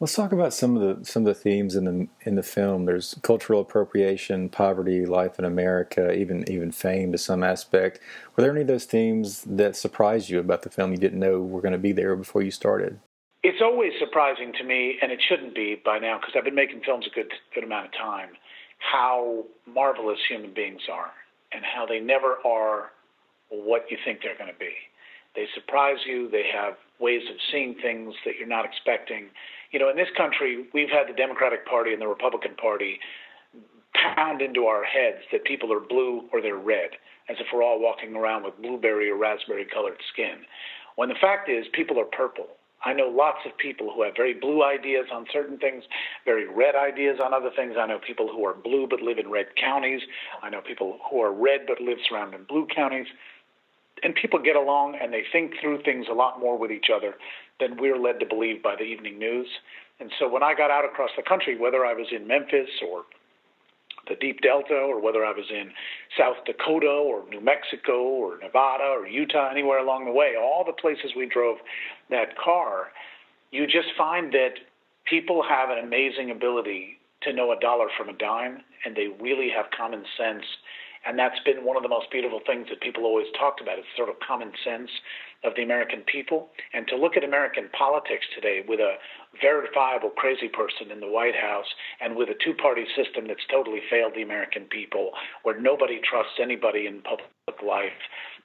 Let's 0.03 0.15
talk 0.15 0.33
about 0.33 0.53
some 0.53 0.75
of 0.75 0.99
the 0.99 1.05
some 1.05 1.25
of 1.25 1.33
the 1.33 1.41
themes 1.41 1.77
in 1.77 1.85
the 1.85 2.07
in 2.27 2.35
the 2.35 2.43
film. 2.43 2.83
There's 2.83 3.15
cultural 3.21 3.61
appropriation, 3.61 4.49
poverty, 4.49 5.05
life 5.05 5.39
in 5.39 5.45
America, 5.45 6.11
even 6.11 6.43
even 6.51 6.73
fame 6.73 7.13
to 7.13 7.17
some 7.17 7.41
aspect. 7.41 8.01
Were 8.35 8.43
there 8.43 8.51
any 8.51 8.59
of 8.59 8.67
those 8.67 8.83
themes 8.83 9.45
that 9.47 9.77
surprised 9.77 10.29
you 10.29 10.39
about 10.39 10.63
the 10.63 10.69
film 10.69 10.91
you 10.91 10.97
didn't 10.97 11.21
know 11.21 11.39
were 11.39 11.61
going 11.61 11.71
to 11.71 11.77
be 11.77 11.93
there 11.93 12.17
before 12.17 12.41
you 12.41 12.51
started? 12.51 12.99
It's 13.43 13.61
always 13.61 13.93
surprising 13.97 14.51
to 14.57 14.65
me, 14.65 14.97
and 15.01 15.09
it 15.09 15.21
shouldn't 15.25 15.55
be 15.55 15.81
by 15.85 15.99
now 15.99 16.19
because 16.19 16.33
I've 16.35 16.43
been 16.43 16.53
making 16.53 16.81
films 16.81 17.07
a 17.09 17.15
good 17.15 17.31
good 17.55 17.63
amount 17.63 17.85
of 17.85 17.93
time. 17.93 18.31
How 18.79 19.45
marvelous 19.65 20.19
human 20.27 20.53
beings 20.53 20.81
are, 20.91 21.11
and 21.53 21.63
how 21.63 21.85
they 21.85 22.01
never 22.01 22.39
are 22.45 22.91
what 23.47 23.85
you 23.89 23.95
think 24.03 24.19
they're 24.21 24.37
going 24.37 24.51
to 24.51 24.59
be. 24.59 24.73
They 25.33 25.45
surprise 25.55 25.99
you. 26.05 26.29
They 26.29 26.43
have 26.53 26.73
ways 26.99 27.21
of 27.29 27.37
seeing 27.51 27.75
things 27.81 28.13
that 28.25 28.33
you're 28.37 28.49
not 28.49 28.65
expecting 28.65 29.29
you 29.73 29.79
know, 29.79 29.89
in 29.89 29.97
this 29.97 30.07
country, 30.15 30.67
we've 30.73 30.89
had 30.89 31.09
the 31.09 31.17
Democratic 31.17 31.65
Party 31.65 31.91
and 31.91 32.01
the 32.01 32.07
Republican 32.07 32.55
Party 32.55 32.99
pound 34.15 34.41
into 34.41 34.65
our 34.65 34.83
heads 34.83 35.25
that 35.31 35.43
people 35.45 35.73
are 35.73 35.79
blue 35.79 36.29
or 36.31 36.41
they're 36.41 36.55
red, 36.55 36.91
as 37.27 37.37
if 37.39 37.47
we're 37.51 37.63
all 37.63 37.81
walking 37.81 38.15
around 38.15 38.43
with 38.43 38.53
blueberry 38.61 39.09
or 39.09 39.17
raspberry 39.17 39.65
colored 39.65 39.97
skin. 40.13 40.45
When 40.95 41.09
the 41.09 41.15
fact 41.19 41.49
is, 41.49 41.65
people 41.73 41.99
are 41.99 42.05
purple. 42.05 42.47
I 42.85 42.93
know 42.93 43.07
lots 43.07 43.39
of 43.45 43.57
people 43.57 43.91
who 43.95 44.03
have 44.03 44.13
very 44.15 44.33
blue 44.33 44.63
ideas 44.63 45.05
on 45.11 45.25
certain 45.31 45.57
things, 45.57 45.83
very 46.25 46.47
red 46.47 46.75
ideas 46.75 47.17
on 47.23 47.33
other 47.33 47.49
things. 47.55 47.75
I 47.79 47.87
know 47.87 47.97
people 48.05 48.27
who 48.27 48.45
are 48.45 48.53
blue 48.53 48.87
but 48.87 49.01
live 49.01 49.17
in 49.17 49.31
red 49.31 49.47
counties. 49.55 50.01
I 50.43 50.49
know 50.49 50.61
people 50.61 50.99
who 51.09 51.21
are 51.21 51.33
red 51.33 51.61
but 51.65 51.81
live 51.81 51.97
surrounded 52.07 52.41
in 52.41 52.45
blue 52.45 52.67
counties. 52.75 53.07
And 54.01 54.15
people 54.15 54.39
get 54.39 54.55
along 54.55 54.97
and 55.01 55.13
they 55.13 55.23
think 55.31 55.53
through 55.61 55.83
things 55.83 56.07
a 56.09 56.13
lot 56.13 56.39
more 56.39 56.57
with 56.57 56.71
each 56.71 56.87
other 56.93 57.15
than 57.59 57.77
we're 57.77 57.97
led 57.97 58.19
to 58.19 58.25
believe 58.25 58.63
by 58.63 58.75
the 58.75 58.83
evening 58.83 59.19
news. 59.19 59.47
And 59.99 60.11
so 60.19 60.27
when 60.27 60.43
I 60.43 60.53
got 60.55 60.71
out 60.71 60.83
across 60.83 61.11
the 61.15 61.23
country, 61.23 61.57
whether 61.57 61.85
I 61.85 61.93
was 61.93 62.07
in 62.11 62.27
Memphis 62.27 62.69
or 62.89 63.03
the 64.09 64.15
Deep 64.15 64.41
Delta, 64.41 64.75
or 64.75 64.99
whether 64.99 65.23
I 65.23 65.31
was 65.31 65.45
in 65.49 65.71
South 66.17 66.35
Dakota 66.45 66.87
or 66.87 67.23
New 67.29 67.39
Mexico 67.39 68.01
or 68.01 68.37
Nevada 68.41 68.83
or 68.83 69.07
Utah, 69.07 69.49
anywhere 69.49 69.79
along 69.79 70.05
the 70.05 70.11
way, 70.11 70.33
all 70.37 70.65
the 70.65 70.73
places 70.73 71.11
we 71.15 71.25
drove 71.25 71.57
that 72.09 72.37
car, 72.37 72.91
you 73.51 73.65
just 73.65 73.87
find 73.97 74.33
that 74.33 74.55
people 75.05 75.43
have 75.47 75.69
an 75.69 75.77
amazing 75.81 76.31
ability 76.31 76.97
to 77.21 77.31
know 77.31 77.53
a 77.53 77.59
dollar 77.59 77.87
from 77.97 78.09
a 78.09 78.13
dime, 78.13 78.61
and 78.83 78.95
they 78.95 79.07
really 79.21 79.49
have 79.55 79.67
common 79.75 80.03
sense. 80.17 80.43
And 81.05 81.19
that's 81.19 81.39
been 81.45 81.65
one 81.65 81.75
of 81.75 81.83
the 81.83 81.89
most 81.89 82.09
beautiful 82.11 82.39
things 82.45 82.67
that 82.69 82.81
people 82.81 83.03
always 83.03 83.27
talked 83.37 83.61
about. 83.61 83.77
It's 83.77 83.87
sort 83.95 84.09
of 84.09 84.15
common 84.25 84.51
sense 84.63 84.89
of 85.43 85.53
the 85.55 85.63
American 85.63 86.01
people. 86.01 86.49
And 86.73 86.87
to 86.87 86.95
look 86.95 87.17
at 87.17 87.23
American 87.23 87.69
politics 87.77 88.25
today 88.33 88.63
with 88.65 88.79
a 88.79 88.95
verifiable 89.41 90.11
crazy 90.11 90.47
person 90.47 90.91
in 90.91 91.01
the 91.01 91.09
White 91.09 91.35
House 91.35 91.67
and 91.99 92.15
with 92.15 92.29
a 92.29 92.39
two 92.43 92.53
party 92.53 92.85
system 92.95 93.27
that's 93.27 93.43
totally 93.51 93.81
failed 93.89 94.13
the 94.15 94.21
American 94.21 94.63
people, 94.65 95.11
where 95.43 95.59
nobody 95.59 95.99
trusts 95.99 96.39
anybody 96.41 96.87
in 96.87 97.01
public 97.01 97.27
life, 97.65 97.99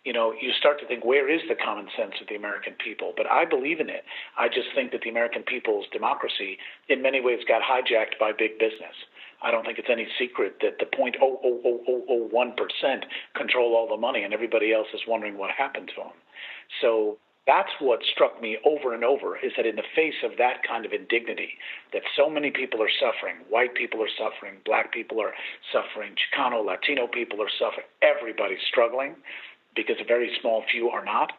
you 0.05 0.13
know, 0.13 0.33
you 0.33 0.53
start 0.59 0.81
to 0.81 0.87
think, 0.87 1.05
where 1.05 1.31
is 1.31 1.43
the 1.49 1.55
common 1.55 1.87
sense 1.97 2.15
of 2.21 2.29
the 2.29 2.37
American 2.37 2.75
people? 2.83 3.13
But 3.17 3.31
I 3.31 3.45
believe 3.45 3.79
in 3.79 3.89
it. 3.91 4.05
I 4.39 4.49
just 4.49 4.69
think 4.75 4.93
that 4.93 5.03
the 5.03 5.11
American 5.11 5.43
people's 5.43 5.87
democracy, 5.93 6.59
in 6.89 7.03
many 7.03 7.21
ways, 7.21 7.41
got 7.47 7.63
hijacked 7.63 8.19
by 8.19 8.33
big 8.33 8.59
business. 8.59 8.95
I 9.43 9.51
don't 9.51 9.65
think 9.65 9.79
it's 9.79 9.91
any 9.91 10.07
secret 10.19 10.57
that 10.63 10.79
the 10.79 10.87
0.00001% 10.87 13.05
control 13.37 13.77
all 13.77 13.89
the 13.89 13.97
money 13.97 14.23
and 14.23 14.35
everybody 14.35 14.73
else 14.73 14.89
is 14.93 15.01
wondering 15.07 15.39
what 15.39 15.51
happened 15.51 15.89
to 15.95 16.03
them. 16.03 16.13
So 16.81 17.19
that's 17.47 17.73
what 17.81 18.01
struck 18.13 18.43
me 18.43 18.59
over 18.67 18.93
and 18.93 19.03
over 19.03 19.39
is 19.39 19.53
that 19.57 19.65
in 19.65 19.77
the 19.77 19.89
face 19.97 20.23
of 20.23 20.37
that 20.37 20.63
kind 20.69 20.85
of 20.85 20.93
indignity, 20.93 21.57
that 21.95 22.03
so 22.15 22.29
many 22.29 22.51
people 22.51 22.83
are 22.83 22.91
suffering, 23.01 23.37
white 23.49 23.75
people 23.75 24.03
are 24.03 24.11
suffering, 24.19 24.61
black 24.67 24.93
people 24.93 25.19
are 25.19 25.33
suffering, 25.73 26.13
Chicano, 26.13 26.65
Latino 26.65 27.07
people 27.07 27.41
are 27.41 27.49
suffering, 27.59 27.87
everybody's 28.03 28.61
struggling 28.69 29.17
because 29.75 29.97
a 29.99 30.05
very 30.05 30.31
small 30.43 30.63
few 30.71 30.91
are 30.91 31.05
not. 31.05 31.33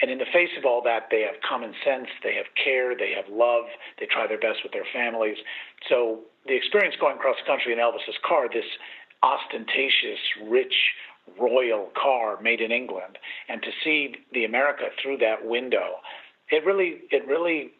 And 0.00 0.10
in 0.10 0.16
the 0.16 0.32
face 0.32 0.48
of 0.56 0.64
all 0.64 0.80
that, 0.84 1.08
they 1.10 1.20
have 1.20 1.36
common 1.46 1.74
sense, 1.84 2.08
they 2.24 2.34
have 2.34 2.46
care, 2.56 2.96
they 2.96 3.12
have 3.12 3.28
love, 3.28 3.66
they 4.00 4.06
try 4.06 4.26
their 4.26 4.40
best 4.40 4.64
with 4.64 4.72
their 4.72 4.88
families. 4.90 5.36
So 5.90 6.24
the 6.46 6.56
experience 6.56 6.96
going 7.00 7.16
across 7.16 7.36
the 7.36 7.46
country 7.46 7.72
in 7.72 7.78
Elvis's 7.78 8.18
car, 8.26 8.48
this 8.48 8.64
ostentatious, 9.22 10.18
rich, 10.48 10.74
royal 11.38 11.90
car 12.00 12.40
made 12.42 12.60
in 12.60 12.72
England, 12.72 13.18
and 13.48 13.62
to 13.62 13.70
see 13.84 14.16
the 14.32 14.44
America 14.44 14.84
through 15.00 15.18
that 15.18 15.46
window, 15.46 15.96
it 16.50 16.64
really, 16.64 17.02
it 17.10 17.26
really 17.26 17.70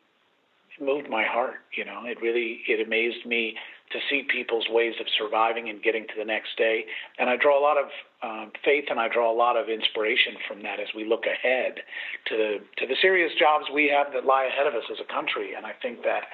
moved 0.81 1.11
my 1.11 1.25
heart. 1.25 1.57
You 1.77 1.85
know, 1.85 2.03
it 2.05 2.21
really, 2.23 2.61
it 2.69 2.85
amazed 2.85 3.27
me 3.27 3.57
to 3.93 3.99
see 4.09 4.23
people's 4.23 4.67
ways 4.71 4.95
of 5.01 5.07
surviving 5.19 5.69
and 5.69 5.83
getting 5.83 6.07
to 6.09 6.15
the 6.17 6.25
next 6.25 6.57
day. 6.57 6.85
And 7.19 7.29
I 7.29 7.37
draw 7.37 7.59
a 7.59 7.63
lot 7.63 7.77
of 7.77 7.89
um, 8.23 8.53
faith 8.65 8.85
and 8.89 8.99
I 8.99 9.09
draw 9.09 9.31
a 9.31 9.37
lot 9.37 9.57
of 9.57 9.69
inspiration 9.69 10.35
from 10.49 10.63
that 10.63 10.81
as 10.81 10.89
we 10.97 11.05
look 11.05 11.25
ahead 11.27 11.81
to 12.29 12.59
to 12.79 12.87
the 12.87 12.97
serious 13.03 13.33
jobs 13.39 13.67
we 13.73 13.89
have 13.89 14.13
that 14.15 14.25
lie 14.25 14.45
ahead 14.47 14.67
of 14.67 14.75
us 14.75 14.89
as 14.91 14.99
a 14.99 15.13
country. 15.13 15.55
And 15.55 15.67
I 15.67 15.73
think 15.83 16.03
that 16.05 16.25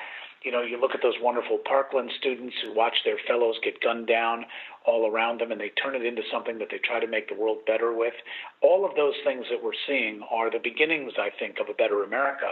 you 0.45 0.52
know, 0.52 0.62
you 0.62 0.80
look 0.80 0.95
at 0.95 1.02
those 1.02 1.18
wonderful 1.21 1.59
Parkland 1.66 2.11
students 2.18 2.54
who 2.62 2.75
watch 2.75 2.95
their 3.04 3.18
fellows 3.26 3.57
get 3.62 3.80
gunned 3.80 4.07
down 4.07 4.45
all 4.87 5.11
around 5.11 5.40
them 5.40 5.52
and 5.52 5.61
they 5.61 5.71
turn 5.71 5.95
it 5.95 6.04
into 6.04 6.23
something 6.33 6.59
that 6.59 6.68
they 6.71 6.78
try 6.78 7.00
to 7.00 7.07
make 7.07 7.28
the 7.28 7.35
world 7.35 7.59
better 7.66 7.92
with. 7.92 8.14
All 8.62 8.85
of 8.88 8.95
those 8.95 9.14
things 9.25 9.47
that 9.50 9.62
we're 9.62 9.78
seeing 9.87 10.23
are 10.30 10.50
the 10.50 10.61
beginnings, 10.62 11.12
I 11.18 11.30
think, 11.38 11.59
of 11.61 11.68
a 11.68 11.75
better 11.75 12.04
America, 12.04 12.50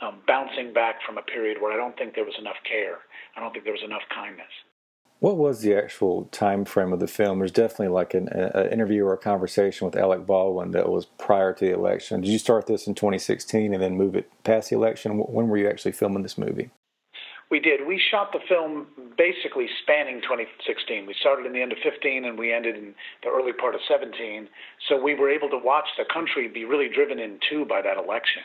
um, 0.00 0.20
bouncing 0.26 0.72
back 0.72 0.96
from 1.06 1.18
a 1.18 1.22
period 1.22 1.60
where 1.60 1.72
I 1.72 1.76
don't 1.76 1.96
think 1.96 2.14
there 2.14 2.24
was 2.24 2.36
enough 2.38 2.60
care. 2.68 2.98
I 3.36 3.40
don't 3.40 3.52
think 3.52 3.64
there 3.64 3.72
was 3.72 3.84
enough 3.84 4.02
kindness. 4.14 4.52
What 5.22 5.36
was 5.36 5.60
the 5.60 5.76
actual 5.76 6.24
time 6.32 6.64
frame 6.64 6.92
of 6.92 6.98
the 6.98 7.06
film? 7.06 7.38
There's 7.38 7.52
definitely 7.52 7.94
like 7.94 8.12
an, 8.12 8.26
an, 8.28 8.72
interview 8.72 9.04
or 9.04 9.12
a 9.12 9.18
conversation 9.18 9.86
with 9.86 9.94
Alec 9.94 10.26
Baldwin 10.26 10.72
that 10.72 10.88
was 10.88 11.06
prior 11.06 11.52
to 11.52 11.64
the 11.64 11.72
election. 11.72 12.22
Did 12.22 12.30
you 12.30 12.40
start 12.40 12.66
this 12.66 12.88
in 12.88 12.96
2016 12.96 13.72
and 13.72 13.80
then 13.80 13.96
move 13.96 14.16
it 14.16 14.28
past 14.42 14.70
the 14.70 14.76
election? 14.76 15.18
When 15.18 15.46
were 15.46 15.58
you 15.58 15.68
actually 15.68 15.92
filming 15.92 16.24
this 16.24 16.36
movie? 16.36 16.70
We 17.52 17.60
did. 17.60 17.86
We 17.86 18.00
shot 18.10 18.32
the 18.32 18.40
film 18.48 18.86
basically 19.18 19.68
spanning 19.82 20.22
2016. 20.22 21.04
We 21.04 21.14
started 21.20 21.44
in 21.44 21.52
the 21.52 21.60
end 21.60 21.70
of 21.70 21.78
15 21.84 22.24
and 22.24 22.38
we 22.38 22.50
ended 22.50 22.76
in 22.76 22.94
the 23.22 23.28
early 23.28 23.52
part 23.52 23.74
of 23.74 23.82
17. 23.86 24.48
So 24.88 24.96
we 24.96 25.14
were 25.14 25.28
able 25.28 25.50
to 25.50 25.58
watch 25.58 25.84
the 25.98 26.06
country 26.10 26.48
be 26.48 26.64
really 26.64 26.88
driven 26.88 27.18
in 27.18 27.38
two 27.50 27.66
by 27.66 27.82
that 27.82 27.98
election. 27.98 28.40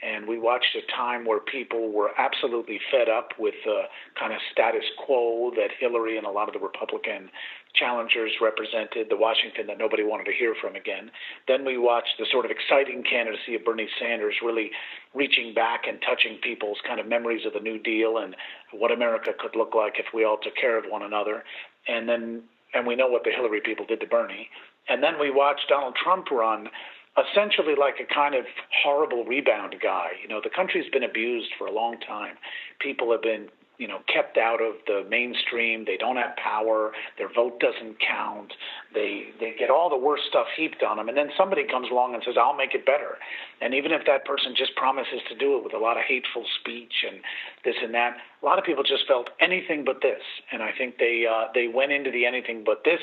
And 0.00 0.28
we 0.28 0.38
watched 0.38 0.76
a 0.76 0.86
time 0.94 1.24
where 1.26 1.40
people 1.40 1.90
were 1.90 2.10
absolutely 2.18 2.78
fed 2.92 3.08
up 3.08 3.30
with 3.36 3.54
the 3.64 3.90
kind 4.16 4.32
of 4.32 4.38
status 4.52 4.84
quo 5.04 5.50
that 5.56 5.70
Hillary 5.80 6.16
and 6.16 6.26
a 6.26 6.30
lot 6.30 6.46
of 6.46 6.54
the 6.54 6.60
Republican 6.60 7.28
challengers 7.76 8.32
represented, 8.40 9.08
the 9.08 9.16
Washington 9.16 9.66
that 9.68 9.78
nobody 9.78 10.02
wanted 10.02 10.24
to 10.24 10.32
hear 10.32 10.54
from 10.60 10.76
again. 10.76 11.10
Then 11.46 11.64
we 11.64 11.78
watched 11.78 12.16
the 12.18 12.26
sort 12.30 12.44
of 12.44 12.50
exciting 12.50 13.04
candidacy 13.04 13.54
of 13.54 13.64
Bernie 13.64 13.88
Sanders 14.00 14.34
really 14.44 14.70
reaching 15.14 15.54
back 15.54 15.86
and 15.86 16.00
touching 16.02 16.38
people's 16.42 16.78
kind 16.86 17.00
of 17.00 17.06
memories 17.06 17.46
of 17.46 17.52
the 17.52 17.60
New 17.60 17.78
Deal 17.78 18.18
and 18.18 18.34
what 18.72 18.90
America 18.90 19.32
could 19.38 19.54
look 19.56 19.74
like 19.74 19.94
if 19.98 20.06
we 20.14 20.24
all 20.24 20.38
took 20.42 20.56
care 20.56 20.78
of 20.78 20.84
one 20.88 21.02
another. 21.02 21.44
And 21.86 22.08
then, 22.08 22.42
and 22.74 22.86
we 22.86 22.96
know 22.96 23.08
what 23.08 23.24
the 23.24 23.30
Hillary 23.30 23.60
people 23.64 23.86
did 23.86 24.00
to 24.00 24.06
Bernie. 24.06 24.48
And 24.88 25.02
then 25.02 25.18
we 25.20 25.30
watched 25.30 25.68
Donald 25.68 25.96
Trump 26.02 26.30
run 26.30 26.68
essentially 27.16 27.74
like 27.74 27.96
a 27.98 28.14
kind 28.14 28.34
of 28.34 28.44
horrible 28.84 29.24
rebound 29.24 29.74
guy. 29.82 30.08
You 30.22 30.28
know, 30.28 30.40
the 30.42 30.50
country's 30.50 30.90
been 30.92 31.02
abused 31.02 31.50
for 31.56 31.66
a 31.66 31.72
long 31.72 31.96
time. 32.06 32.36
People 32.78 33.10
have 33.12 33.22
been, 33.22 33.48
you 33.78 33.86
know, 33.86 33.98
kept 34.12 34.38
out 34.38 34.62
of 34.62 34.74
the 34.86 35.04
mainstream. 35.08 35.84
They 35.84 35.96
don't 35.96 36.16
have 36.16 36.36
power. 36.36 36.92
Their 37.18 37.32
vote 37.32 37.60
doesn't 37.60 37.96
count. 38.00 38.52
They 38.94 39.28
they 39.38 39.54
get 39.58 39.70
all 39.70 39.90
the 39.90 39.96
worst 39.96 40.24
stuff 40.28 40.46
heaped 40.56 40.82
on 40.82 40.96
them, 40.96 41.08
and 41.08 41.16
then 41.16 41.30
somebody 41.36 41.64
comes 41.64 41.90
along 41.90 42.14
and 42.14 42.22
says, 42.24 42.36
"I'll 42.38 42.56
make 42.56 42.74
it 42.74 42.86
better." 42.86 43.18
And 43.60 43.74
even 43.74 43.92
if 43.92 44.06
that 44.06 44.24
person 44.24 44.54
just 44.56 44.74
promises 44.76 45.20
to 45.28 45.34
do 45.34 45.56
it 45.56 45.64
with 45.64 45.74
a 45.74 45.78
lot 45.78 45.96
of 45.96 46.04
hateful 46.04 46.44
speech 46.60 47.04
and 47.06 47.20
this 47.64 47.76
and 47.82 47.92
that, 47.94 48.16
a 48.42 48.44
lot 48.44 48.58
of 48.58 48.64
people 48.64 48.82
just 48.82 49.06
felt 49.06 49.30
anything 49.40 49.84
but 49.84 50.00
this. 50.02 50.22
And 50.52 50.62
I 50.62 50.72
think 50.76 50.98
they 50.98 51.26
uh, 51.26 51.48
they 51.54 51.68
went 51.68 51.92
into 51.92 52.10
the 52.10 52.26
anything 52.26 52.64
but 52.64 52.84
this 52.84 53.00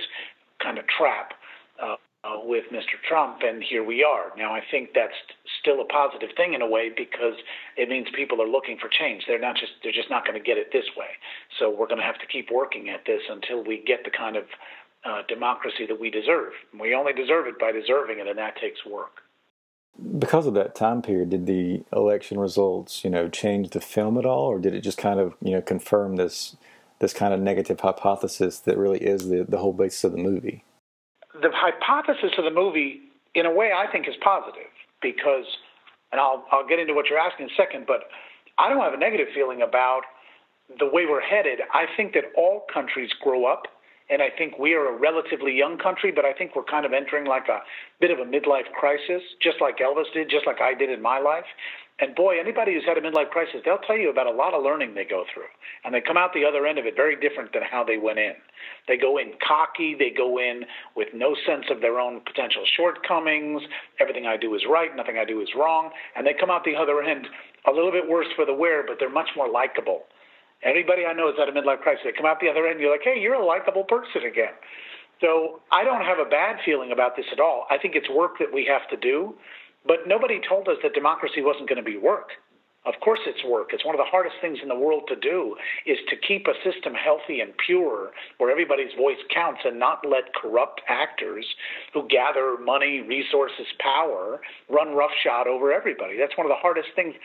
kind 0.61 0.77
of 0.77 0.85
trap. 0.87 1.33
Uh, 1.81 1.95
uh, 2.23 2.39
with 2.43 2.65
Mr. 2.71 2.95
Trump, 3.07 3.41
and 3.43 3.61
here 3.61 3.83
we 3.83 4.03
are. 4.03 4.31
Now, 4.37 4.53
I 4.53 4.61
think 4.71 4.89
that's 4.95 5.13
still 5.59 5.81
a 5.81 5.85
positive 5.85 6.29
thing 6.37 6.53
in 6.53 6.61
a 6.61 6.67
way 6.67 6.89
because 6.95 7.35
it 7.75 7.89
means 7.89 8.07
people 8.15 8.41
are 8.41 8.47
looking 8.47 8.77
for 8.77 8.87
change. 8.87 9.23
They're 9.27 9.39
not 9.39 9.55
just 9.55 9.73
they're 9.83 9.91
just 9.91 10.09
not 10.09 10.25
going 10.25 10.37
to 10.39 10.43
get 10.43 10.57
it 10.57 10.71
this 10.71 10.85
way. 10.95 11.19
So 11.59 11.69
we're 11.69 11.87
going 11.87 11.99
to 11.99 12.05
have 12.05 12.19
to 12.19 12.27
keep 12.27 12.49
working 12.51 12.89
at 12.89 13.05
this 13.05 13.21
until 13.29 13.63
we 13.63 13.83
get 13.85 14.05
the 14.05 14.11
kind 14.11 14.37
of 14.37 14.45
uh, 15.03 15.23
democracy 15.27 15.85
that 15.85 15.99
we 15.99 16.09
deserve. 16.09 16.53
We 16.79 16.95
only 16.95 17.13
deserve 17.13 17.47
it 17.47 17.59
by 17.59 17.71
deserving 17.71 18.19
it, 18.19 18.27
and 18.27 18.37
that 18.37 18.55
takes 18.55 18.85
work. 18.85 19.23
Because 20.17 20.47
of 20.47 20.53
that 20.55 20.75
time 20.75 21.01
period, 21.01 21.29
did 21.29 21.45
the 21.45 21.83
election 21.91 22.39
results, 22.39 23.03
you 23.03 23.09
know, 23.09 23.27
change 23.27 23.71
the 23.71 23.81
film 23.81 24.17
at 24.17 24.25
all, 24.25 24.45
or 24.45 24.59
did 24.59 24.73
it 24.73 24.81
just 24.81 24.97
kind 24.97 25.19
of, 25.19 25.35
you 25.41 25.51
know, 25.51 25.61
confirm 25.61 26.15
this 26.15 26.55
this 26.99 27.13
kind 27.13 27.33
of 27.33 27.41
negative 27.41 27.81
hypothesis 27.81 28.59
that 28.59 28.77
really 28.77 28.99
is 28.99 29.27
the 29.27 29.43
the 29.43 29.57
whole 29.57 29.73
basis 29.73 30.05
of 30.05 30.13
the 30.13 30.17
movie? 30.17 30.63
The 31.43 31.51
hypothesis 31.53 32.31
of 32.37 32.45
the 32.45 32.51
movie, 32.51 33.01
in 33.35 33.45
a 33.45 33.53
way, 33.53 33.71
I 33.75 33.91
think 33.91 34.07
is 34.07 34.15
positive 34.23 34.71
because 35.01 35.45
and 36.11 36.21
I'll 36.21 36.45
I'll 36.51 36.67
get 36.67 36.79
into 36.79 36.93
what 36.93 37.09
you're 37.09 37.19
asking 37.19 37.47
in 37.47 37.51
a 37.51 37.55
second, 37.55 37.85
but 37.85 38.07
I 38.57 38.69
don't 38.69 38.81
have 38.81 38.93
a 38.93 38.97
negative 38.97 39.27
feeling 39.33 39.61
about 39.61 40.01
the 40.79 40.85
way 40.85 41.05
we're 41.09 41.21
headed. 41.21 41.59
I 41.73 41.85
think 41.97 42.13
that 42.13 42.31
all 42.37 42.63
countries 42.73 43.09
grow 43.21 43.45
up 43.45 43.63
and 44.09 44.21
I 44.21 44.29
think 44.29 44.59
we 44.59 44.73
are 44.73 44.87
a 44.87 44.97
relatively 44.97 45.53
young 45.53 45.77
country, 45.77 46.11
but 46.11 46.25
I 46.25 46.33
think 46.33 46.55
we're 46.55 46.69
kind 46.69 46.85
of 46.85 46.93
entering 46.93 47.25
like 47.25 47.47
a 47.49 47.59
bit 47.99 48.11
of 48.11 48.19
a 48.19 48.29
midlife 48.29 48.69
crisis, 48.77 49.21
just 49.41 49.57
like 49.59 49.79
Elvis 49.79 50.11
did, 50.13 50.29
just 50.29 50.45
like 50.45 50.61
I 50.61 50.73
did 50.73 50.89
in 50.89 51.01
my 51.01 51.19
life. 51.19 51.49
And 51.99 52.15
boy, 52.15 52.39
anybody 52.39 52.73
who's 52.73 52.85
had 52.85 52.97
a 52.97 53.01
midlife 53.01 53.29
crisis, 53.29 53.61
they'll 53.63 53.77
tell 53.77 53.97
you 53.97 54.09
about 54.09 54.25
a 54.25 54.31
lot 54.31 54.53
of 54.55 54.63
learning 54.63 54.95
they 54.95 55.05
go 55.05 55.25
through. 55.31 55.51
And 55.85 55.93
they 55.93 56.01
come 56.01 56.17
out 56.17 56.33
the 56.33 56.43
other 56.43 56.65
end 56.65 56.79
of 56.79 56.85
it 56.85 56.95
very 56.95 57.15
different 57.15 57.53
than 57.53 57.61
how 57.61 57.83
they 57.83 57.97
went 57.97 58.17
in. 58.17 58.33
They 58.87 58.97
go 58.97 59.17
in 59.17 59.33
cocky, 59.45 59.95
they 59.97 60.09
go 60.09 60.39
in 60.39 60.65
with 60.95 61.09
no 61.13 61.35
sense 61.45 61.65
of 61.69 61.81
their 61.81 61.99
own 61.99 62.21
potential 62.25 62.63
shortcomings. 62.75 63.61
Everything 63.99 64.25
I 64.25 64.37
do 64.37 64.55
is 64.55 64.63
right, 64.67 64.89
nothing 64.95 65.17
I 65.19 65.25
do 65.25 65.39
is 65.41 65.49
wrong. 65.55 65.91
And 66.15 66.25
they 66.25 66.33
come 66.33 66.49
out 66.49 66.63
the 66.65 66.75
other 66.75 67.03
end 67.03 67.27
a 67.67 67.71
little 67.71 67.91
bit 67.91 68.09
worse 68.09 68.27
for 68.35 68.45
the 68.45 68.53
wear, 68.53 68.83
but 68.85 68.97
they're 68.99 69.09
much 69.09 69.29
more 69.37 69.49
likable. 69.49 70.03
Anybody 70.63 71.05
I 71.05 71.13
know 71.13 71.29
is 71.29 71.35
at 71.39 71.47
a 71.47 71.51
midlife 71.51 71.81
crisis. 71.81 72.01
They 72.05 72.11
come 72.11 72.25
out 72.25 72.39
the 72.39 72.49
other 72.49 72.65
end, 72.65 72.79
you're 72.79 72.91
like, 72.91 73.03
hey, 73.03 73.19
you're 73.19 73.35
a 73.35 73.45
likable 73.45 73.83
person 73.83 74.23
again. 74.23 74.53
So 75.21 75.61
I 75.71 75.83
don't 75.83 76.01
have 76.01 76.19
a 76.19 76.29
bad 76.29 76.57
feeling 76.65 76.91
about 76.91 77.15
this 77.15 77.25
at 77.31 77.39
all. 77.39 77.65
I 77.69 77.77
think 77.77 77.95
it's 77.95 78.09
work 78.09 78.39
that 78.39 78.51
we 78.51 78.65
have 78.65 78.89
to 78.89 78.97
do. 78.97 79.35
But 79.85 80.07
nobody 80.07 80.39
told 80.47 80.67
us 80.67 80.77
that 80.83 80.93
democracy 80.93 81.41
wasn't 81.41 81.67
going 81.69 81.83
to 81.83 81.83
be 81.83 81.97
work. 81.97 82.29
Of 82.85 82.95
course, 82.99 83.19
it's 83.25 83.43
work. 83.45 83.69
It's 83.71 83.85
one 83.85 83.95
of 83.95 83.99
the 83.99 84.11
hardest 84.11 84.35
things 84.41 84.59
in 84.61 84.67
the 84.67 84.75
world 84.75 85.03
to 85.07 85.15
do 85.15 85.55
is 85.85 85.97
to 86.09 86.17
keep 86.17 86.47
a 86.47 86.55
system 86.67 86.93
healthy 86.93 87.39
and 87.39 87.53
pure 87.65 88.11
where 88.39 88.51
everybody's 88.51 88.91
voice 88.99 89.19
counts 89.33 89.61
and 89.63 89.79
not 89.79 90.03
let 90.03 90.35
corrupt 90.35 90.81
actors 90.89 91.45
who 91.93 92.05
gather 92.09 92.57
money, 92.59 92.99
resources, 92.99 93.67
power 93.79 94.41
run 94.69 94.95
roughshod 94.95 95.47
over 95.47 95.71
everybody. 95.71 96.17
That's 96.17 96.35
one 96.37 96.45
of 96.45 96.51
the 96.51 96.59
hardest 96.59 96.89
things. 96.93 97.15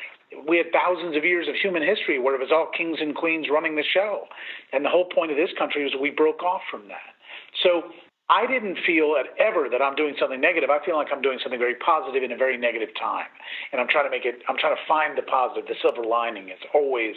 We 0.46 0.58
had 0.58 0.70
thousands 0.70 1.16
of 1.16 1.24
years 1.24 1.48
of 1.48 1.56
human 1.56 1.82
history 1.82 2.20
where 2.20 2.36
it 2.36 2.40
was 2.40 2.52
all 2.52 2.70
kings 2.76 2.98
and 3.00 3.16
queens 3.16 3.48
running 3.50 3.74
the 3.74 3.82
show. 3.82 4.26
And 4.72 4.84
the 4.84 4.90
whole 4.90 5.06
point 5.10 5.32
of 5.32 5.36
this 5.36 5.50
country 5.58 5.82
was 5.82 5.92
we 6.00 6.10
broke 6.10 6.44
off 6.44 6.62
from 6.70 6.86
that. 6.86 7.18
So 7.64 7.90
I 8.30 8.46
didn't 8.46 8.78
feel 8.86 9.16
at 9.16 9.26
ever 9.40 9.68
that 9.70 9.80
I'm 9.80 9.94
doing 9.94 10.14
something 10.20 10.40
negative. 10.40 10.68
I 10.68 10.84
feel 10.84 10.96
like 10.96 11.08
I'm 11.12 11.22
doing 11.22 11.38
something 11.42 11.58
very 11.58 11.76
positive 11.76 12.22
in 12.22 12.32
a 12.32 12.36
very 12.36 12.58
negative 12.58 12.90
time. 13.00 13.28
And 13.72 13.80
I'm 13.80 13.88
trying 13.88 14.04
to 14.04 14.10
make 14.10 14.26
it, 14.26 14.42
I'm 14.48 14.56
trying 14.58 14.76
to 14.76 14.82
find 14.86 15.16
the 15.16 15.22
positive, 15.22 15.66
the 15.66 15.76
silver 15.80 16.04
lining 16.04 16.50
is 16.50 16.60
always 16.74 17.16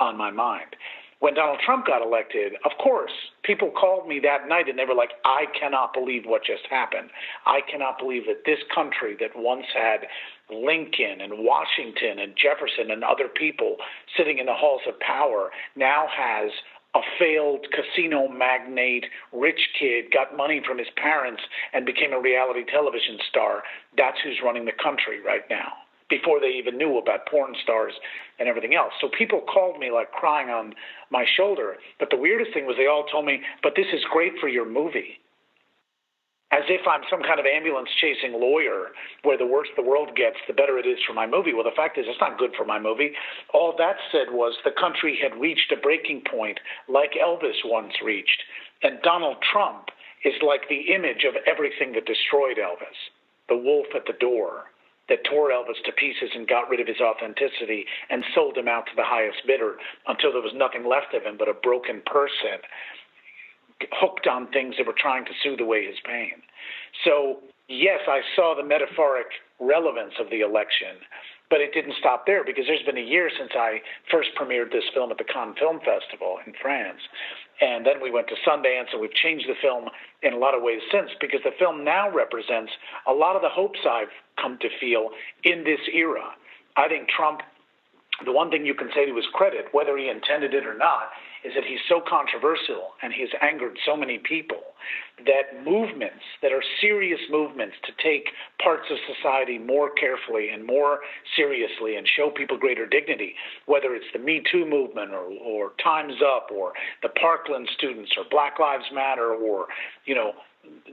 on 0.00 0.16
my 0.16 0.30
mind. 0.30 0.74
When 1.20 1.34
Donald 1.34 1.58
Trump 1.64 1.86
got 1.86 2.00
elected, 2.00 2.52
of 2.64 2.70
course, 2.78 3.10
people 3.42 3.72
called 3.72 4.06
me 4.06 4.20
that 4.22 4.48
night 4.48 4.68
and 4.68 4.78
they 4.78 4.84
were 4.84 4.94
like, 4.94 5.10
I 5.24 5.46
cannot 5.58 5.92
believe 5.92 6.22
what 6.26 6.44
just 6.44 6.62
happened. 6.70 7.10
I 7.44 7.58
cannot 7.68 7.98
believe 7.98 8.26
that 8.26 8.46
this 8.46 8.60
country 8.72 9.16
that 9.18 9.30
once 9.34 9.66
had 9.74 10.06
Lincoln 10.48 11.20
and 11.20 11.42
Washington 11.42 12.20
and 12.20 12.34
Jefferson 12.38 12.92
and 12.92 13.02
other 13.02 13.26
people 13.26 13.76
sitting 14.16 14.38
in 14.38 14.46
the 14.46 14.54
halls 14.54 14.82
of 14.86 14.98
power 15.00 15.50
now 15.74 16.06
has 16.06 16.52
a 16.94 17.00
failed 17.18 17.66
casino 17.70 18.28
magnate, 18.28 19.06
rich 19.32 19.60
kid, 19.78 20.06
got 20.12 20.36
money 20.36 20.62
from 20.66 20.78
his 20.78 20.88
parents, 20.96 21.42
and 21.72 21.84
became 21.84 22.12
a 22.12 22.20
reality 22.20 22.64
television 22.64 23.18
star. 23.28 23.62
That's 23.96 24.18
who's 24.22 24.40
running 24.42 24.64
the 24.64 24.72
country 24.72 25.20
right 25.20 25.44
now, 25.50 25.72
before 26.08 26.40
they 26.40 26.48
even 26.48 26.78
knew 26.78 26.98
about 26.98 27.26
porn 27.26 27.54
stars 27.62 27.92
and 28.38 28.48
everything 28.48 28.74
else. 28.74 28.92
So 29.00 29.08
people 29.16 29.42
called 29.42 29.78
me 29.78 29.90
like 29.90 30.12
crying 30.12 30.48
on 30.48 30.74
my 31.10 31.24
shoulder. 31.36 31.76
But 31.98 32.10
the 32.10 32.16
weirdest 32.16 32.54
thing 32.54 32.66
was 32.66 32.76
they 32.76 32.86
all 32.86 33.04
told 33.04 33.26
me, 33.26 33.42
but 33.62 33.74
this 33.76 33.88
is 33.92 34.02
great 34.10 34.32
for 34.40 34.48
your 34.48 34.68
movie 34.68 35.20
as 36.50 36.64
if 36.68 36.86
I'm 36.88 37.02
some 37.10 37.22
kind 37.22 37.38
of 37.38 37.46
ambulance 37.46 37.90
chasing 38.00 38.32
lawyer 38.32 38.96
where 39.22 39.36
the 39.36 39.46
worse 39.46 39.68
the 39.76 39.82
world 39.82 40.16
gets, 40.16 40.36
the 40.46 40.54
better 40.54 40.78
it 40.78 40.86
is 40.86 40.98
for 41.06 41.12
my 41.12 41.26
movie. 41.26 41.52
Well, 41.52 41.64
the 41.64 41.76
fact 41.76 41.98
is, 41.98 42.06
it's 42.08 42.20
not 42.20 42.38
good 42.38 42.52
for 42.56 42.64
my 42.64 42.78
movie. 42.78 43.12
All 43.52 43.74
that 43.76 43.96
said 44.10 44.32
was 44.32 44.56
the 44.64 44.72
country 44.72 45.18
had 45.20 45.38
reached 45.38 45.72
a 45.72 45.76
breaking 45.76 46.22
point 46.30 46.58
like 46.88 47.12
Elvis 47.20 47.60
once 47.64 47.92
reached. 48.02 48.42
And 48.82 49.02
Donald 49.02 49.36
Trump 49.52 49.90
is 50.24 50.34
like 50.42 50.68
the 50.68 50.94
image 50.94 51.24
of 51.28 51.34
everything 51.46 51.92
that 51.92 52.06
destroyed 52.06 52.56
Elvis 52.56 52.96
the 53.48 53.56
wolf 53.56 53.86
at 53.94 54.04
the 54.06 54.12
door 54.20 54.68
that 55.08 55.24
tore 55.24 55.48
Elvis 55.50 55.82
to 55.84 55.92
pieces 55.92 56.30
and 56.34 56.46
got 56.46 56.68
rid 56.68 56.80
of 56.80 56.86
his 56.86 57.00
authenticity 57.00 57.86
and 58.10 58.22
sold 58.34 58.56
him 58.56 58.68
out 58.68 58.84
to 58.86 58.92
the 58.94 59.04
highest 59.04 59.38
bidder 59.46 59.76
until 60.06 60.32
there 60.32 60.42
was 60.42 60.52
nothing 60.54 60.86
left 60.86 61.14
of 61.14 61.22
him 61.22 61.36
but 61.38 61.48
a 61.48 61.54
broken 61.54 62.02
person 62.04 62.60
hooked 63.92 64.26
on 64.26 64.48
things 64.48 64.76
that 64.76 64.86
were 64.86 64.96
trying 64.96 65.24
to 65.24 65.32
soothe 65.42 65.60
away 65.60 65.86
his 65.86 65.96
pain. 66.04 66.42
So, 67.04 67.38
yes, 67.68 68.00
I 68.08 68.20
saw 68.34 68.54
the 68.56 68.64
metaphoric 68.64 69.26
relevance 69.60 70.14
of 70.20 70.30
the 70.30 70.40
election, 70.40 70.98
but 71.50 71.60
it 71.60 71.72
didn't 71.72 71.94
stop 71.98 72.26
there 72.26 72.44
because 72.44 72.64
there's 72.66 72.82
been 72.82 72.98
a 72.98 73.04
year 73.04 73.30
since 73.36 73.50
I 73.54 73.80
first 74.10 74.30
premiered 74.38 74.72
this 74.72 74.84
film 74.92 75.10
at 75.10 75.18
the 75.18 75.24
Cannes 75.24 75.56
Film 75.58 75.80
Festival 75.80 76.38
in 76.46 76.52
France. 76.60 77.00
And 77.60 77.84
then 77.84 78.00
we 78.02 78.10
went 78.10 78.28
to 78.28 78.36
Sundance, 78.46 78.92
and 78.92 79.00
we've 79.00 79.14
changed 79.14 79.48
the 79.48 79.58
film 79.60 79.88
in 80.22 80.32
a 80.32 80.38
lot 80.38 80.54
of 80.54 80.62
ways 80.62 80.80
since 80.92 81.10
because 81.20 81.40
the 81.44 81.56
film 81.58 81.84
now 81.84 82.10
represents 82.10 82.72
a 83.06 83.12
lot 83.12 83.34
of 83.34 83.42
the 83.42 83.48
hopes 83.48 83.80
I've 83.88 84.12
come 84.40 84.58
to 84.60 84.68
feel 84.78 85.10
in 85.42 85.64
this 85.64 85.80
era. 85.92 86.34
I 86.76 86.88
think 86.88 87.08
Trump, 87.08 87.40
the 88.24 88.32
one 88.32 88.50
thing 88.50 88.64
you 88.64 88.74
can 88.74 88.90
say 88.94 89.06
to 89.06 89.16
his 89.16 89.26
credit, 89.32 89.66
whether 89.72 89.96
he 89.98 90.08
intended 90.08 90.54
it 90.54 90.66
or 90.66 90.76
not, 90.76 91.10
is 91.44 91.52
that 91.54 91.64
he's 91.64 91.82
so 91.88 92.00
controversial 92.00 92.94
and 93.02 93.12
he's 93.12 93.28
angered 93.40 93.78
so 93.86 93.96
many 93.96 94.18
people 94.18 94.58
that 95.26 95.64
movements 95.64 96.22
that 96.42 96.52
are 96.52 96.62
serious 96.80 97.20
movements 97.30 97.76
to 97.84 97.92
take 98.02 98.28
parts 98.62 98.86
of 98.90 98.98
society 99.06 99.58
more 99.58 99.90
carefully 99.90 100.50
and 100.50 100.64
more 100.64 101.00
seriously 101.36 101.96
and 101.96 102.06
show 102.06 102.30
people 102.30 102.56
greater 102.56 102.86
dignity, 102.86 103.34
whether 103.66 103.94
it's 103.94 104.06
the 104.12 104.18
Me 104.18 104.42
Too 104.50 104.64
movement 104.64 105.10
or, 105.10 105.26
or 105.42 105.72
Time's 105.82 106.22
Up 106.22 106.48
or 106.54 106.72
the 107.02 107.08
Parkland 107.08 107.68
students 107.76 108.12
or 108.16 108.24
Black 108.30 108.58
Lives 108.58 108.84
Matter 108.92 109.34
or, 109.34 109.66
you 110.04 110.14
know, 110.14 110.32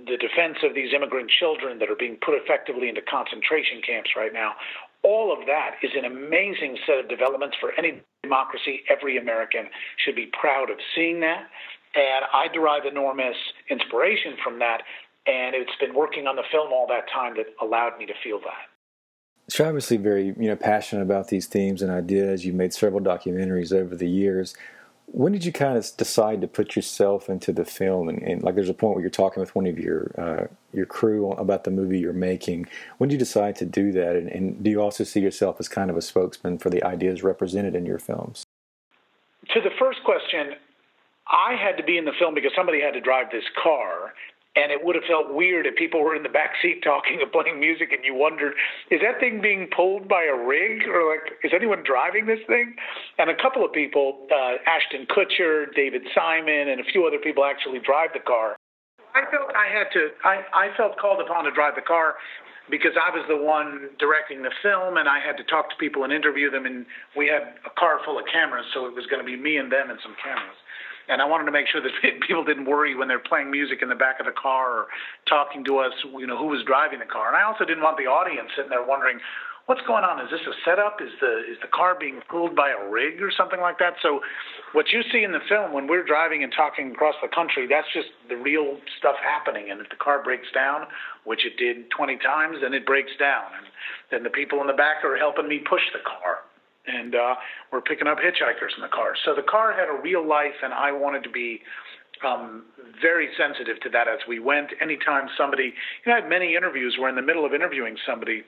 the 0.08 0.17
defense 0.17 0.58
of 0.63 0.73
these 0.73 0.93
immigrant 0.93 1.29
children 1.29 1.79
that 1.79 1.89
are 1.89 1.99
being 1.99 2.17
put 2.23 2.36
effectively 2.36 2.88
into 2.88 3.01
concentration 3.01 3.81
camps 3.86 4.12
right 4.15 4.34
now, 4.34 4.53
all 5.06 5.32
of 5.32 5.46
that 5.46 5.76
is 5.84 5.91
an 5.96 6.04
amazing 6.04 6.78
set 6.88 6.98
of 6.98 7.08
developments 7.08 7.56
for 7.62 7.72
any 7.78 8.02
democracy. 8.24 8.82
Every 8.89 9.18
American 9.18 9.68
should 10.04 10.15
be 10.15 10.26
proud 10.34 10.72
of 10.72 10.78
seeing 10.96 11.20
that. 11.20 11.44
And 11.94 12.26
I 12.34 12.48
derive 12.52 12.86
enormous 12.86 13.36
inspiration 13.70 14.36
from 14.44 14.58
that. 14.60 14.82
And 15.28 15.56
it's 15.56 15.76
been 15.80 15.94
working 15.94 16.26
on 16.26 16.36
the 16.36 16.44
film 16.52 16.74
all 16.74 16.88
that 16.88 17.06
time 17.13 17.36
that 17.38 17.46
allowed 17.62 18.00
me 18.00 18.08
to 18.08 18.13
feel 18.24 18.39
that. 18.39 19.56
You're 19.58 19.68
obviously 19.68 19.98
very, 19.98 20.34
you 20.39 20.50
know, 20.50 20.56
passionate 20.56 21.04
about 21.04 21.28
these 21.28 21.46
themes 21.46 21.84
and 21.84 21.91
ideas. 21.91 22.44
You've 22.44 22.56
made 22.56 22.74
several 22.74 23.00
documentaries 23.00 23.72
over 23.72 23.96
the 23.96 24.10
years 24.10 24.56
when 25.08 25.32
did 25.32 25.46
you 25.46 25.52
kind 25.52 25.78
of 25.78 25.88
decide 25.98 26.41
to 26.41 26.48
put 26.48 26.76
yourself 26.76 27.30
into 27.30 27.54
the 27.54 27.65
film? 27.65 28.10
And, 28.10 28.22
and 28.22 28.44
like 28.44 28.56
there's 28.56 28.70
a 28.70 28.74
point 28.74 28.96
where 28.96 29.02
you're 29.02 29.10
talking 29.10 29.39
with 29.39 29.56
one 29.56 29.68
of 29.68 29.80
your 29.80 30.12
uh, 30.18 30.48
your 30.74 30.86
crew 30.86 31.32
about 31.32 31.63
the 31.63 31.72
movie 31.72 32.00
you're 32.00 32.13
making. 32.13 32.68
When 32.98 33.10
did 33.10 33.15
you 33.15 33.20
decide 33.20 33.56
to 33.58 33.65
do 33.65 33.91
that? 33.94 34.15
And, 34.15 34.30
and, 34.30 34.63
do 34.63 34.70
you 34.70 34.82
also 34.82 35.04
see 35.04 35.22
yourself 35.22 35.58
as 35.60 35.68
kind 35.68 35.89
of 35.89 35.98
a 35.98 36.02
spokesman 36.02 36.58
for 36.58 36.70
the 36.70 36.84
ideas 36.84 37.24
represented 37.24 37.76
in 37.76 37.86
your 37.86 38.00
films? 38.00 38.44
To 39.54 39.62
the 39.62 39.72
first 39.80 40.04
question 40.04 40.56
i 41.28 41.56
had 41.56 41.78
to 41.78 41.84
be 41.84 41.98
in 41.98 42.06
the 42.06 42.13
film 42.20 42.34
because 42.34 42.52
somebody 42.56 42.82
had 42.82 42.94
to 42.94 43.02
drive 43.02 43.32
this 43.32 43.44
car 43.62 44.13
and 44.56 44.72
it 44.72 44.84
would 44.84 44.96
have 44.96 45.04
felt 45.04 45.34
weird 45.34 45.68
if 45.68 45.76
people 45.76 46.02
were 46.02 46.15
in 46.15 46.24
the 46.24 46.32
back 46.32 46.56
seat 46.62 46.82
talking 46.84 47.20
and 47.22 47.32
playing 47.32 47.60
music 47.60 47.91
and 47.91 48.04
you 48.04 48.15
wondered 48.15 48.54
is 48.89 49.02
that 49.04 49.20
thing 49.20 49.41
being 49.41 49.68
pulled 49.76 50.08
by 50.08 50.24
a 50.24 50.36
rig? 50.36 50.88
Or 50.88 51.12
like 51.12 51.36
is 51.44 51.52
anyone 51.54 51.84
driving 51.84 52.26
this 52.26 52.39
thing? 52.48 52.76
And 53.20 53.30
a 53.30 53.36
couple 53.36 53.63
of 53.65 53.72
people 53.74 54.28
uh, 54.32 54.56
ashton 54.65 55.06
kutcher 55.12 55.68
david 55.76 56.04
simon 56.15 56.70
and 56.72 56.80
a 56.80 56.88
few 56.91 57.06
other 57.06 57.20
people 57.20 57.44
actually 57.44 57.80
drive 57.80 58.10
the 58.13 58.24
car. 58.24 58.56
I 59.13 59.24
felt 59.32 59.52
i 59.56 59.68
had 59.68 59.91
to 59.94 60.10
i, 60.24 60.41
I 60.54 60.78
felt 60.78 60.98
called 60.98 61.20
upon 61.22 61.46
to 61.46 61.52
drive 61.52 61.76
the 61.76 61.86
car 61.86 62.15
because 62.70 62.98
I 62.98 63.13
was 63.13 63.22
the 63.30 63.38
one 63.38 63.94
directing 64.02 64.41
the 64.41 64.50
film 64.65 64.98
and 64.98 65.06
I 65.06 65.22
had 65.22 65.38
to 65.38 65.46
talk 65.46 65.70
to 65.70 65.76
people 65.78 66.04
and 66.04 66.12
interview 66.12 66.50
them 66.50 66.65
and 66.65 66.86
we 67.13 67.28
had 67.28 67.62
a 67.62 67.70
car 67.78 68.02
full 68.04 68.18
of 68.18 68.26
cameras 68.26 68.65
so 68.74 68.88
it 68.88 68.96
was 68.96 69.06
going 69.06 69.22
to 69.22 69.28
be 69.28 69.38
me 69.38 69.58
and 69.58 69.72
them 69.72 69.94
and 69.94 70.00
some 70.02 70.15
cameras 70.18 70.58
and 71.08 71.22
I 71.22 71.26
wanted 71.26 71.46
to 71.46 71.52
make 71.52 71.68
sure 71.68 71.82
that 71.82 71.91
people 72.28 72.44
didn't 72.44 72.65
worry 72.65 72.96
when 72.96 73.08
they're 73.08 73.20
playing 73.20 73.52
music 73.52 73.82
in 73.82 73.89
the 73.89 73.96
back 73.96 74.20
of 74.20 74.26
the 74.26 74.36
car 74.36 74.72
or 74.72 74.88
talking 75.28 75.63
to 75.65 75.80
us, 75.80 75.94
you 76.04 76.28
know, 76.28 76.38
who 76.38 76.48
was 76.48 76.63
driving 76.65 77.00
the 77.00 77.10
car. 77.10 77.28
And 77.28 77.38
I 77.38 77.44
also 77.44 77.65
didn't 77.65 77.84
want 77.84 77.98
the 77.98 78.10
audience 78.10 78.50
sitting 78.56 78.70
there 78.70 78.86
wondering, 78.86 79.20
what's 79.65 79.82
going 79.86 80.04
on? 80.04 80.22
Is 80.22 80.30
this 80.30 80.41
a 80.46 80.54
setup? 80.63 81.02
Is 81.02 81.13
the 81.22 81.41
is 81.50 81.58
the 81.62 81.70
car 81.74 81.98
being 81.98 82.22
pulled 82.30 82.56
by 82.56 82.70
a 82.70 82.89
rig 82.89 83.22
or 83.22 83.32
something 83.32 83.60
like 83.60 83.78
that? 83.80 83.98
So, 84.02 84.22
what 84.74 84.94
you 84.94 85.02
see 85.12 85.24
in 85.24 85.32
the 85.32 85.41
film 85.50 85.74
when 85.74 85.88
we're 85.88 86.06
driving 86.06 86.44
and 86.44 86.54
talking 86.54 86.91
across 86.91 87.15
the 87.22 87.30
country, 87.30 87.68
that's 87.68 87.89
just 87.94 88.10
the 88.30 88.38
real 88.38 88.78
stuff 88.98 89.15
happening. 89.22 89.72
And 89.72 89.82
if 89.82 89.89
the 89.89 89.98
car 89.98 90.24
breaks 90.24 90.48
down, 90.54 90.86
which 91.24 91.46
it 91.46 91.58
did 91.58 91.89
20 91.91 92.18
times, 92.18 92.58
then 92.62 92.74
it 92.74 92.86
breaks 92.86 93.13
down, 93.20 93.50
and 93.58 93.65
then 94.12 94.24
the 94.24 94.30
people 94.30 94.62
in 94.62 94.68
the 94.68 94.78
back 94.78 95.04
are 95.04 95.18
helping 95.18 95.48
me 95.48 95.62
push 95.65 95.84
the 95.94 96.04
car 96.06 96.44
and 96.88 97.15
uh, 97.15 97.36
we're 97.71 97.82
picking 97.82 98.08
up 98.08 98.17
hitchhikers 98.17 98.76
in 98.76 98.82
the 98.82 98.93
car. 98.93 99.13
So 99.26 99.34
the 99.36 99.43
car 99.43 99.74
had 99.74 99.89
a 99.89 100.02
real 100.02 100.28
life, 100.28 100.56
and 100.63 100.74
I 100.74 100.91
wanted 100.91 101.24
to 101.24 101.30
be 101.30 101.62
um, 102.26 102.63
very 103.02 103.30
sensitive 103.38 103.80
to 103.82 103.89
that 103.89 104.08
as 104.08 104.19
we 104.28 104.39
went. 104.39 104.71
Anytime 104.82 105.28
somebody, 105.38 105.74
you 105.74 106.08
know, 106.08 106.13
I 106.13 106.21
had 106.21 106.30
many 106.30 106.56
interviews 106.56 106.95
where 107.00 107.10
in 107.10 107.15
the 107.15 107.26
middle 107.26 107.45
of 107.45 107.54
interviewing 107.54 107.98
somebody, 108.08 108.43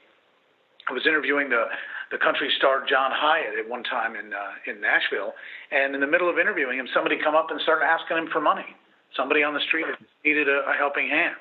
I 0.89 0.93
was 0.93 1.05
interviewing 1.05 1.49
the 1.49 1.65
the 2.09 2.17
country 2.17 2.47
star 2.57 2.87
John 2.87 3.11
Hiatt 3.11 3.59
at 3.59 3.67
one 3.67 3.83
time 3.83 4.15
in 4.15 4.31
uh, 4.31 4.71
in 4.71 4.79
Nashville, 4.79 5.33
and 5.71 5.93
in 5.93 5.99
the 5.99 6.07
middle 6.07 6.29
of 6.29 6.39
interviewing 6.39 6.79
him, 6.79 6.87
somebody 6.93 7.17
come 7.21 7.35
up 7.35 7.51
and 7.51 7.59
started 7.61 7.83
asking 7.83 8.17
him 8.17 8.29
for 8.31 8.39
money. 8.39 8.75
Somebody 9.15 9.43
on 9.43 9.53
the 9.53 9.63
street 9.67 9.85
needed 10.23 10.47
a, 10.47 10.71
a 10.71 10.73
helping 10.77 11.09
hand. 11.09 11.35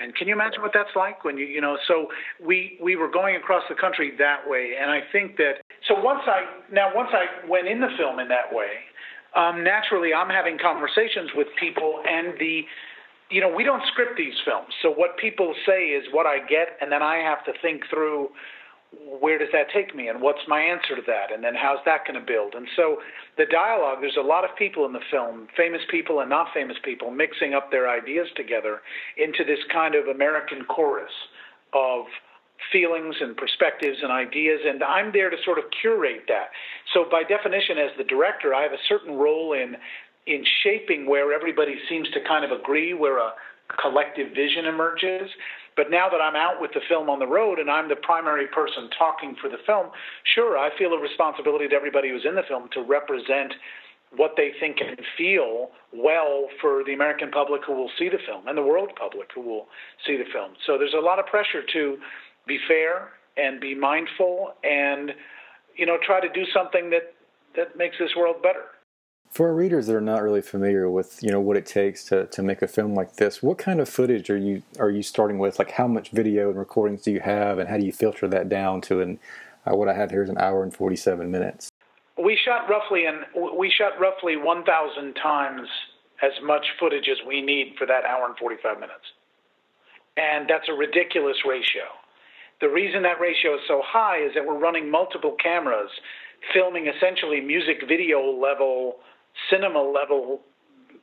And 0.00 0.14
can 0.14 0.28
you 0.28 0.34
imagine 0.34 0.62
what 0.62 0.72
that's 0.72 0.94
like 0.94 1.24
when 1.24 1.36
you 1.36 1.46
you 1.46 1.60
know? 1.60 1.76
So 1.86 2.08
we 2.44 2.78
we 2.82 2.96
were 2.96 3.10
going 3.10 3.36
across 3.36 3.62
the 3.68 3.74
country 3.74 4.12
that 4.18 4.48
way, 4.48 4.72
and 4.80 4.90
I 4.90 5.00
think 5.12 5.36
that 5.36 5.62
so 5.86 5.94
once 6.00 6.20
I 6.26 6.44
now 6.72 6.90
once 6.94 7.10
I 7.12 7.48
went 7.48 7.68
in 7.68 7.80
the 7.80 7.90
film 7.98 8.18
in 8.18 8.28
that 8.28 8.52
way, 8.52 8.86
um, 9.34 9.64
naturally 9.64 10.14
I'm 10.14 10.30
having 10.30 10.58
conversations 10.58 11.30
with 11.34 11.48
people, 11.58 12.02
and 12.08 12.38
the 12.38 12.62
you 13.30 13.40
know 13.40 13.52
we 13.54 13.64
don't 13.64 13.82
script 13.92 14.16
these 14.16 14.34
films, 14.44 14.72
so 14.82 14.90
what 14.90 15.16
people 15.18 15.54
say 15.66 15.88
is 15.88 16.04
what 16.12 16.26
I 16.26 16.38
get, 16.38 16.78
and 16.80 16.92
then 16.92 17.02
I 17.02 17.16
have 17.16 17.44
to 17.46 17.52
think 17.60 17.82
through 17.90 18.28
where 19.20 19.38
does 19.38 19.48
that 19.52 19.68
take 19.72 19.94
me 19.94 20.08
and 20.08 20.20
what's 20.22 20.40
my 20.48 20.60
answer 20.60 20.96
to 20.96 21.02
that 21.06 21.32
and 21.32 21.44
then 21.44 21.54
how's 21.54 21.78
that 21.84 22.06
going 22.06 22.18
to 22.18 22.24
build? 22.24 22.54
And 22.54 22.66
so 22.74 22.98
the 23.36 23.44
dialogue 23.44 23.98
there's 24.00 24.16
a 24.18 24.24
lot 24.24 24.44
of 24.44 24.56
people 24.56 24.86
in 24.86 24.92
the 24.92 25.04
film 25.10 25.48
famous 25.56 25.82
people 25.90 26.20
and 26.20 26.30
not 26.30 26.48
famous 26.54 26.76
people 26.82 27.10
mixing 27.10 27.54
up 27.54 27.70
their 27.70 27.88
ideas 27.88 28.28
together 28.34 28.80
into 29.16 29.44
this 29.44 29.58
kind 29.72 29.94
of 29.94 30.06
american 30.06 30.64
chorus 30.64 31.12
of 31.74 32.06
feelings 32.72 33.16
and 33.20 33.36
perspectives 33.36 33.98
and 34.02 34.10
ideas 34.10 34.60
and 34.64 34.82
i'm 34.82 35.12
there 35.12 35.30
to 35.30 35.36
sort 35.44 35.58
of 35.58 35.64
curate 35.80 36.24
that. 36.28 36.48
So 36.94 37.04
by 37.10 37.22
definition 37.22 37.76
as 37.76 37.90
the 37.98 38.04
director 38.04 38.54
i 38.54 38.62
have 38.62 38.72
a 38.72 38.82
certain 38.88 39.14
role 39.14 39.52
in 39.52 39.76
in 40.26 40.44
shaping 40.62 41.06
where 41.08 41.32
everybody 41.32 41.76
seems 41.88 42.08
to 42.10 42.20
kind 42.26 42.44
of 42.44 42.58
agree 42.58 42.94
where 42.94 43.18
a 43.18 43.32
collective 43.80 44.32
vision 44.34 44.64
emerges 44.64 45.28
but 45.78 45.92
now 45.92 46.08
that 46.10 46.20
I'm 46.20 46.34
out 46.34 46.60
with 46.60 46.72
the 46.74 46.80
film 46.88 47.08
on 47.08 47.20
the 47.20 47.26
road 47.26 47.60
and 47.60 47.70
I'm 47.70 47.88
the 47.88 47.94
primary 47.94 48.48
person 48.48 48.90
talking 48.98 49.36
for 49.40 49.48
the 49.48 49.62
film, 49.64 49.94
sure, 50.34 50.58
I 50.58 50.76
feel 50.76 50.90
a 50.90 50.98
responsibility 50.98 51.68
to 51.68 51.74
everybody 51.76 52.10
who's 52.10 52.26
in 52.26 52.34
the 52.34 52.42
film 52.42 52.68
to 52.74 52.82
represent 52.82 53.54
what 54.16 54.34
they 54.36 54.50
think 54.58 54.78
and 54.80 54.98
feel 55.16 55.70
well 55.94 56.48
for 56.60 56.82
the 56.82 56.94
American 56.94 57.30
public 57.30 57.62
who 57.64 57.74
will 57.74 57.90
see 57.96 58.08
the 58.08 58.18
film 58.26 58.48
and 58.48 58.58
the 58.58 58.62
world 58.62 58.90
public 58.98 59.28
who 59.32 59.40
will 59.40 59.68
see 60.04 60.16
the 60.16 60.26
film. 60.32 60.58
So 60.66 60.78
there's 60.78 60.98
a 60.98 61.00
lot 61.00 61.20
of 61.20 61.26
pressure 61.26 61.62
to 61.72 61.96
be 62.44 62.58
fair 62.66 63.10
and 63.36 63.60
be 63.60 63.76
mindful 63.76 64.54
and 64.64 65.12
you 65.76 65.86
know 65.86 65.96
try 66.04 66.20
to 66.20 66.28
do 66.28 66.42
something 66.52 66.90
that 66.90 67.14
that 67.54 67.78
makes 67.78 67.94
this 68.00 68.10
world 68.16 68.42
better. 68.42 68.64
For 69.30 69.48
our 69.48 69.54
readers 69.54 69.86
that 69.86 69.94
are 69.94 70.00
not 70.00 70.22
really 70.22 70.40
familiar 70.40 70.90
with, 70.90 71.22
you 71.22 71.30
know, 71.30 71.40
what 71.40 71.56
it 71.56 71.66
takes 71.66 72.02
to, 72.06 72.26
to 72.26 72.42
make 72.42 72.60
a 72.62 72.66
film 72.66 72.94
like 72.94 73.16
this, 73.16 73.42
what 73.42 73.56
kind 73.58 73.80
of 73.80 73.88
footage 73.88 74.30
are 74.30 74.36
you 74.36 74.62
are 74.80 74.90
you 74.90 75.02
starting 75.02 75.38
with? 75.38 75.58
Like, 75.58 75.70
how 75.72 75.86
much 75.86 76.10
video 76.10 76.48
and 76.50 76.58
recordings 76.58 77.02
do 77.02 77.12
you 77.12 77.20
have, 77.20 77.58
and 77.58 77.68
how 77.68 77.76
do 77.76 77.84
you 77.84 77.92
filter 77.92 78.26
that 78.28 78.48
down 78.48 78.80
to 78.82 79.00
an 79.00 79.20
uh, 79.64 79.76
what 79.76 79.88
I 79.88 79.94
have 79.94 80.10
here 80.10 80.24
is 80.24 80.30
an 80.30 80.38
hour 80.38 80.62
and 80.62 80.74
forty 80.74 80.96
seven 80.96 81.30
minutes? 81.30 81.70
We 82.16 82.36
shot 82.42 82.68
roughly 82.68 83.04
and 83.04 83.18
we 83.56 83.70
shot 83.70 84.00
roughly 84.00 84.36
one 84.36 84.64
thousand 84.64 85.14
times 85.14 85.68
as 86.20 86.32
much 86.42 86.66
footage 86.80 87.08
as 87.08 87.18
we 87.24 87.40
need 87.40 87.74
for 87.78 87.86
that 87.86 88.04
hour 88.04 88.26
and 88.26 88.36
forty 88.38 88.56
five 88.60 88.80
minutes, 88.80 89.04
and 90.16 90.48
that's 90.48 90.68
a 90.68 90.72
ridiculous 90.72 91.36
ratio. 91.48 91.84
The 92.60 92.68
reason 92.68 93.02
that 93.02 93.20
ratio 93.20 93.54
is 93.54 93.60
so 93.68 93.82
high 93.86 94.18
is 94.18 94.32
that 94.34 94.44
we're 94.44 94.58
running 94.58 94.90
multiple 94.90 95.36
cameras, 95.40 95.90
filming 96.52 96.88
essentially 96.88 97.40
music 97.40 97.84
video 97.86 98.18
level 98.32 98.96
cinema 99.50 99.80
level 99.80 100.40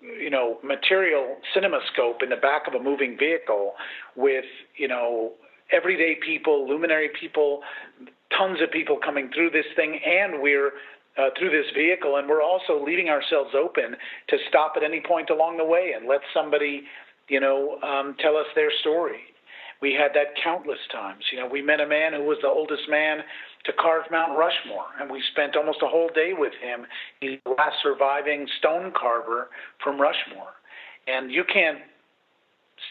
you 0.02 0.30
know 0.30 0.58
material 0.64 1.38
cinema 1.54 1.80
scope 1.92 2.22
in 2.22 2.30
the 2.30 2.36
back 2.36 2.68
of 2.68 2.74
a 2.74 2.84
moving 2.84 3.18
vehicle 3.18 3.74
with 4.16 4.46
you 4.78 4.88
know 4.88 5.32
everyday 5.72 6.16
people 6.26 6.68
luminary 6.68 7.10
people 7.20 7.62
tons 8.38 8.62
of 8.62 8.72
people 8.72 8.98
coming 9.04 9.30
through 9.34 9.50
this 9.50 9.66
thing 9.76 10.00
and 10.06 10.42
we're 10.42 10.72
uh, 11.18 11.30
through 11.40 11.50
this 11.50 11.72
vehicle 11.74 12.18
and 12.18 12.28
we're 12.28 12.44
also 12.44 12.84
leaving 12.84 13.10
ourselves 13.10 13.52
open 13.56 13.96
to 14.28 14.38
stop 14.50 14.74
at 14.76 14.84
any 14.84 15.02
point 15.08 15.30
along 15.30 15.58
the 15.58 15.66
way 15.66 15.94
and 15.96 16.08
let 16.08 16.20
somebody 16.34 16.84
you 17.30 17.40
know 17.40 17.80
um, 17.82 18.16
tell 18.20 18.38
us 18.38 18.48
their 18.56 18.72
story. 18.82 19.20
We 19.82 19.94
had 19.94 20.12
that 20.16 20.42
countless 20.42 20.80
times. 20.92 21.24
You 21.32 21.40
know 21.40 21.48
we 21.48 21.62
met 21.62 21.80
a 21.80 21.88
man 21.88 22.14
who 22.14 22.24
was 22.24 22.38
the 22.42 22.48
oldest 22.48 22.84
man 22.90 23.20
to 23.66 23.74
carve 23.74 24.04
Mount 24.12 24.38
Rushmore, 24.38 24.86
and 25.00 25.10
we 25.10 25.22
spent 25.32 25.56
almost 25.56 25.80
a 25.82 25.88
whole 25.88 26.10
day 26.14 26.32
with 26.38 26.54
him. 26.62 26.86
He's 27.20 27.40
the 27.46 27.52
last 27.52 27.78
surviving 27.82 28.48
stone 28.60 28.94
carver 28.96 29.50
from 29.84 30.00
Rushmore, 30.00 30.54
and 31.08 31.32
you 31.32 31.44
can't 31.44 31.80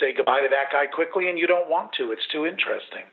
say 0.01 0.13
goodbye 0.17 0.41
to 0.41 0.49
that 0.49 0.73
guy 0.73 0.87
quickly, 0.87 1.29
and 1.29 1.39
you 1.39 1.47
don't 1.47 1.69
want 1.69 1.93
to. 1.93 2.11
It's 2.11 2.27
too 2.33 2.47
interesting. 2.47 3.05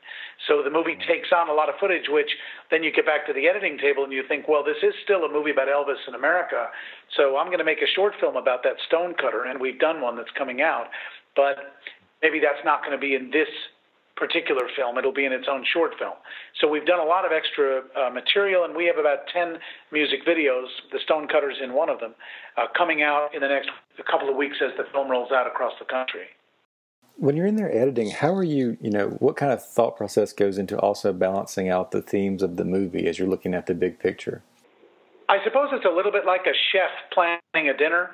So 0.48 0.64
the 0.64 0.72
movie 0.72 0.98
takes 1.06 1.30
on 1.36 1.50
a 1.50 1.54
lot 1.54 1.70
of 1.70 1.76
footage, 1.80 2.08
which 2.10 2.32
then 2.72 2.82
you 2.82 2.92
get 2.92 3.06
back 3.06 3.28
to 3.28 3.34
the 3.34 3.48
editing 3.48 3.78
table 3.78 4.04
and 4.04 4.14
you 4.14 4.24
think, 4.28 4.48
well, 4.48 4.64
this 4.64 4.82
is 4.82 4.96
still 5.04 5.26
a 5.26 5.32
movie 5.32 5.52
about 5.52 5.68
Elvis 5.68 6.02
in 6.08 6.16
America, 6.16 6.68
so 7.16 7.38
I'm 7.38 7.48
going 7.48 7.60
to 7.60 7.68
make 7.68 7.84
a 7.84 7.92
short 7.94 8.14
film 8.20 8.36
about 8.36 8.64
that 8.64 8.80
stone 8.88 9.14
cutter, 9.14 9.46
and 9.46 9.60
we've 9.60 9.80
done 9.80 10.02
one 10.02 10.16
that's 10.16 10.32
coming 10.38 10.62
out, 10.62 10.88
but 11.36 11.78
maybe 12.24 12.40
that's 12.40 12.64
not 12.66 12.82
going 12.82 12.96
to 12.96 13.02
be 13.02 13.14
in 13.16 13.30
this 13.30 13.52
particular 14.22 14.70
film. 14.76 15.00
It'll 15.00 15.12
be 15.12 15.26
in 15.26 15.34
its 15.34 15.48
own 15.50 15.66
short 15.74 15.94
film. 15.98 16.14
So 16.62 16.68
we've 16.68 16.86
done 16.86 17.00
a 17.00 17.04
lot 17.04 17.26
of 17.26 17.32
extra 17.32 17.82
uh, 17.98 18.12
material, 18.12 18.64
and 18.66 18.76
we 18.76 18.86
have 18.86 19.00
about 19.00 19.26
10 19.34 19.58
music 19.92 20.20
videos, 20.28 20.68
the 20.92 21.00
Stonecutters 21.04 21.58
in 21.62 21.74
one 21.74 21.90
of 21.90 22.00
them, 22.00 22.14
uh, 22.56 22.68
coming 22.78 23.02
out 23.02 23.34
in 23.34 23.42
the 23.42 23.48
next 23.48 23.70
couple 24.10 24.30
of 24.30 24.36
weeks 24.36 24.58
as 24.62 24.78
the 24.78 24.84
film 24.92 25.10
rolls 25.10 25.32
out 25.32 25.48
across 25.48 25.74
the 25.80 25.86
country. 25.86 26.30
When 27.18 27.36
you're 27.36 27.48
in 27.48 27.56
there 27.56 27.76
editing, 27.76 28.12
how 28.12 28.34
are 28.34 28.44
you, 28.44 28.78
you 28.80 28.92
know, 28.92 29.10
what 29.20 29.36
kind 29.36 29.52
of 29.52 29.66
thought 29.66 29.98
process 29.98 30.34
goes 30.34 30.60
into 30.60 30.78
also 30.78 31.12
balancing 31.12 31.70
out 31.70 31.90
the 31.92 32.02
themes 32.02 32.44
of 32.44 32.58
the 32.58 32.66
movie 32.66 33.08
as 33.08 33.18
you're 33.18 33.28
looking 33.28 33.56
at 33.56 33.66
the 33.66 33.74
big 33.74 34.00
picture? 34.00 34.44
I 35.30 35.44
suppose 35.44 35.70
it's 35.72 35.86
a 35.86 35.96
little 35.96 36.12
bit 36.12 36.26
like 36.26 36.46
a 36.46 36.54
chef 36.72 36.92
planning 37.12 37.70
a 37.70 37.76
dinner. 37.76 38.12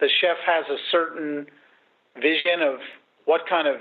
The 0.00 0.08
chef 0.20 0.36
has 0.44 0.64
a 0.68 0.76
certain 0.90 1.46
vision 2.20 2.60
of 2.62 2.80
what 3.24 3.42
kind 3.48 3.68
of 3.68 3.76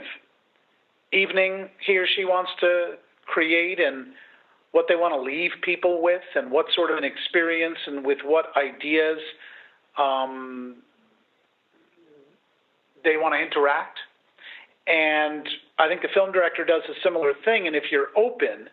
evening 1.12 1.70
he 1.86 1.98
or 1.98 2.06
she 2.08 2.26
wants 2.26 2.52
to 2.60 2.96
create 3.26 3.80
and 3.80 4.08
what 4.72 4.86
they 4.88 4.96
want 4.96 5.14
to 5.14 5.22
leave 5.22 5.52
people 5.64 6.02
with 6.02 6.22
and 6.36 6.52
what 6.52 6.66
sort 6.76 6.92
of 6.92 6.98
an 6.98 7.04
experience 7.04 7.78
and 7.88 8.06
with 8.06 8.20
what 8.24 8.46
ideas 8.56 9.18
um, 9.98 10.78
they 13.04 13.18
want 13.18 13.34
to 13.34 13.40
interact. 13.40 13.98
And 14.86 15.48
I 15.78 15.88
think 15.88 16.02
the 16.02 16.10
film 16.14 16.32
director 16.32 16.66
does 16.66 16.84
a 16.90 16.94
similar 17.04 17.34
thing. 17.46 17.68
And 17.68 17.76
if 17.76 17.86
you're 17.92 18.10
open, 18.16 18.70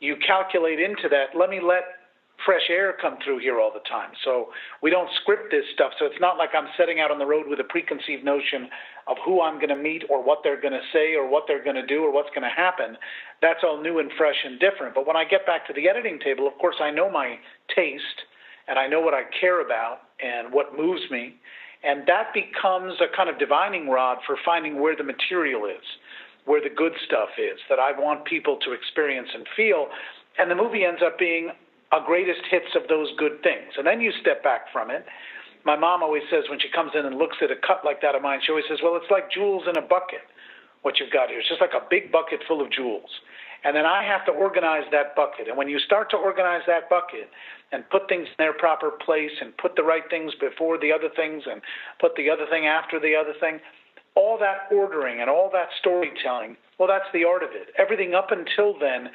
you 0.00 0.16
calculate 0.26 0.80
into 0.80 1.08
that. 1.10 1.38
Let 1.38 1.48
me 1.48 1.60
let 1.62 1.84
fresh 2.44 2.68
air 2.70 2.94
come 3.00 3.18
through 3.24 3.38
here 3.38 3.60
all 3.60 3.72
the 3.72 3.86
time. 3.88 4.10
So 4.24 4.48
we 4.82 4.90
don't 4.90 5.08
script 5.22 5.50
this 5.50 5.64
stuff. 5.74 5.92
So 5.98 6.06
it's 6.06 6.20
not 6.20 6.38
like 6.38 6.50
I'm 6.56 6.68
setting 6.76 7.00
out 7.00 7.10
on 7.10 7.18
the 7.18 7.26
road 7.26 7.46
with 7.48 7.60
a 7.60 7.64
preconceived 7.64 8.24
notion 8.24 8.68
of 9.06 9.16
who 9.24 9.42
I'm 9.42 9.56
going 9.56 9.68
to 9.68 9.76
meet 9.76 10.04
or 10.10 10.22
what 10.22 10.40
they're 10.42 10.60
going 10.60 10.74
to 10.74 10.86
say 10.92 11.14
or 11.14 11.28
what 11.28 11.44
they're 11.46 11.62
going 11.62 11.76
to 11.76 11.86
do 11.86 12.02
or 12.02 12.12
what's 12.12 12.30
going 12.30 12.42
to 12.42 12.54
happen. 12.54 12.96
That's 13.40 13.60
all 13.62 13.80
new 13.80 13.98
and 13.98 14.10
fresh 14.18 14.36
and 14.44 14.58
different. 14.58 14.94
But 14.94 15.06
when 15.06 15.16
I 15.16 15.24
get 15.24 15.46
back 15.46 15.66
to 15.68 15.72
the 15.72 15.88
editing 15.88 16.18
table, 16.18 16.46
of 16.46 16.54
course, 16.58 16.76
I 16.80 16.90
know 16.90 17.10
my 17.10 17.38
taste 17.74 18.26
and 18.68 18.78
I 18.78 18.86
know 18.86 19.00
what 19.00 19.14
I 19.14 19.22
care 19.40 19.64
about 19.64 20.02
and 20.22 20.52
what 20.52 20.76
moves 20.76 21.02
me. 21.10 21.36
And 21.84 22.06
that 22.06 22.32
becomes 22.32 22.94
a 23.00 23.14
kind 23.14 23.28
of 23.28 23.38
divining 23.38 23.88
rod 23.88 24.18
for 24.26 24.36
finding 24.44 24.80
where 24.80 24.94
the 24.94 25.02
material 25.02 25.66
is, 25.66 25.82
where 26.44 26.62
the 26.62 26.70
good 26.70 26.92
stuff 27.06 27.30
is 27.38 27.58
that 27.68 27.80
I 27.80 27.90
want 27.98 28.24
people 28.24 28.56
to 28.64 28.72
experience 28.72 29.28
and 29.34 29.46
feel. 29.56 29.88
And 30.38 30.50
the 30.50 30.54
movie 30.54 30.84
ends 30.84 31.02
up 31.04 31.18
being 31.18 31.50
a 31.92 32.00
greatest 32.04 32.40
hits 32.50 32.74
of 32.74 32.88
those 32.88 33.12
good 33.18 33.42
things. 33.42 33.76
And 33.76 33.86
then 33.86 34.00
you 34.00 34.12
step 34.20 34.42
back 34.42 34.72
from 34.72 34.90
it. 34.90 35.04
My 35.64 35.76
mom 35.76 36.02
always 36.02 36.24
says 36.30 36.44
when 36.48 36.58
she 36.58 36.68
comes 36.68 36.92
in 36.98 37.06
and 37.06 37.16
looks 37.16 37.36
at 37.42 37.50
a 37.52 37.56
cut 37.56 37.84
like 37.84 38.00
that 38.02 38.16
of 38.16 38.22
mine, 38.22 38.40
she 38.42 38.50
always 38.50 38.64
says, 38.68 38.80
Well, 38.82 38.96
it's 38.96 39.10
like 39.10 39.30
jewels 39.30 39.64
in 39.68 39.76
a 39.76 39.84
bucket, 39.84 40.26
what 40.82 40.98
you've 40.98 41.12
got 41.12 41.28
here. 41.28 41.38
It's 41.38 41.48
just 41.48 41.60
like 41.60 41.76
a 41.76 41.86
big 41.88 42.10
bucket 42.10 42.40
full 42.48 42.60
of 42.60 42.72
jewels. 42.72 43.10
And 43.64 43.76
then 43.76 43.86
I 43.86 44.02
have 44.02 44.26
to 44.26 44.32
organize 44.32 44.84
that 44.90 45.14
bucket. 45.14 45.46
And 45.46 45.56
when 45.56 45.68
you 45.68 45.78
start 45.78 46.10
to 46.10 46.16
organize 46.16 46.62
that 46.66 46.90
bucket 46.90 47.30
and 47.70 47.88
put 47.90 48.08
things 48.08 48.26
in 48.26 48.34
their 48.38 48.52
proper 48.52 48.90
place 48.90 49.30
and 49.40 49.56
put 49.56 49.76
the 49.76 49.84
right 49.84 50.02
things 50.10 50.32
before 50.40 50.78
the 50.78 50.90
other 50.90 51.08
things 51.14 51.44
and 51.46 51.62
put 52.00 52.16
the 52.16 52.28
other 52.28 52.46
thing 52.50 52.66
after 52.66 52.98
the 52.98 53.14
other 53.14 53.34
thing, 53.38 53.60
all 54.16 54.36
that 54.38 54.66
ordering 54.74 55.20
and 55.20 55.30
all 55.30 55.48
that 55.52 55.68
storytelling, 55.78 56.56
well, 56.78 56.88
that's 56.88 57.08
the 57.12 57.24
art 57.24 57.44
of 57.44 57.50
it. 57.52 57.68
Everything 57.78 58.14
up 58.14 58.30
until 58.32 58.74
then 58.78 59.10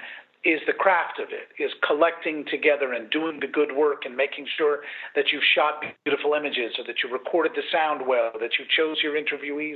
is 0.47 0.61
the 0.65 0.71
craft 0.71 1.19
of 1.19 1.27
it, 1.35 1.51
is 1.61 1.71
collecting 1.85 2.45
together 2.49 2.93
and 2.93 3.11
doing 3.11 3.41
the 3.41 3.51
good 3.51 3.75
work 3.75 4.05
and 4.05 4.15
making 4.15 4.47
sure 4.57 4.79
that 5.13 5.25
you've 5.29 5.43
shot 5.43 5.83
beautiful 6.05 6.33
images 6.33 6.71
or 6.79 6.85
that 6.87 7.03
you 7.03 7.11
recorded 7.11 7.51
the 7.53 7.67
sound 7.69 8.07
well, 8.07 8.31
that 8.39 8.55
you 8.57 8.63
chose 8.71 9.03
your 9.03 9.19
interviewees 9.19 9.75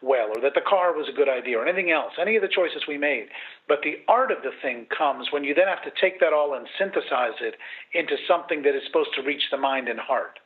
well, 0.00 0.28
or 0.30 0.40
that 0.40 0.54
the 0.54 0.62
car 0.62 0.94
was 0.94 1.08
a 1.08 1.12
good 1.12 1.28
idea, 1.28 1.58
or 1.58 1.66
anything 1.66 1.90
else, 1.90 2.12
any 2.20 2.36
of 2.36 2.42
the 2.42 2.48
choices 2.48 2.84
we 2.86 2.96
made. 2.96 3.26
But 3.66 3.82
the 3.82 3.98
art 4.06 4.30
of 4.30 4.44
the 4.44 4.52
thing 4.62 4.86
comes 4.96 5.32
when 5.32 5.42
you 5.42 5.54
then 5.54 5.66
have 5.66 5.82
to 5.82 6.00
take 6.00 6.20
that 6.20 6.32
all 6.32 6.54
and 6.54 6.68
synthesize 6.78 7.42
it 7.42 7.56
into 7.92 8.14
something 8.28 8.62
that 8.62 8.76
is 8.76 8.82
supposed 8.86 9.10
to 9.16 9.22
reach 9.22 9.42
the 9.50 9.58
mind 9.58 9.88
and 9.88 9.98
heart. 9.98 10.38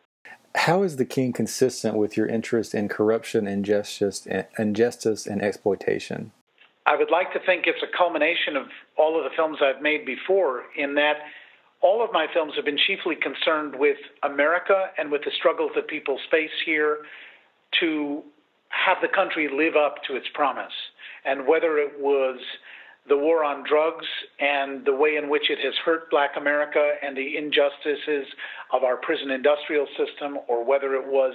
How 0.55 0.85
is 0.85 0.97
the 0.97 1.05
king 1.05 1.35
consistent 1.35 1.97
with 1.97 2.17
your 2.17 2.27
interest 2.27 2.75
in 2.75 2.89
corruption, 2.89 3.47
injustice, 3.47 4.27
injustice 4.59 5.27
and 5.27 5.43
exploitation? 5.43 6.33
I 6.87 6.97
would 6.97 7.11
like 7.11 7.33
to 7.33 7.41
think 7.45 7.65
it's 7.67 7.83
a 7.83 7.97
culmination 7.97 8.57
of 8.57 8.67
all 8.97 9.19
of 9.19 9.25
the 9.25 9.31
films 9.37 9.59
I've 9.61 9.83
made 9.83 10.07
before, 10.07 10.63
in 10.77 10.95
that 10.95 11.17
all 11.83 12.03
of 12.03 12.11
my 12.13 12.27
films 12.33 12.53
have 12.57 12.65
been 12.65 12.79
chiefly 12.87 13.17
concerned 13.17 13.75
with 13.77 13.99
America 14.23 14.87
and 14.97 15.11
with 15.11 15.23
the 15.25 15.33
struggles 15.37 15.73
that 15.75 15.89
people 15.89 16.19
face 16.31 16.55
here 16.65 16.99
to 17.81 18.23
have 18.69 18.99
the 19.03 19.09
country 19.09 19.49
live 19.53 19.77
up 19.77 19.97
to 20.07 20.17
its 20.17 20.27
promise. 20.33 20.73
And 21.25 21.47
whether 21.47 21.79
it 21.79 21.93
was 21.99 22.39
the 23.09 23.17
war 23.17 23.45
on 23.45 23.65
drugs 23.69 24.07
and 24.41 24.85
the 24.85 24.95
way 24.95 25.17
in 25.17 25.29
which 25.29 25.51
it 25.51 25.59
has 25.63 25.75
hurt 25.85 26.11
black 26.11 26.31
America 26.37 26.95
and 27.03 27.17
the 27.17 27.37
injustices 27.37 28.27
of 28.73 28.83
our 28.83 28.97
prison 28.97 29.31
industrial 29.31 29.87
system, 29.97 30.39
or 30.49 30.65
whether 30.65 30.95
it 30.95 31.07
was 31.07 31.35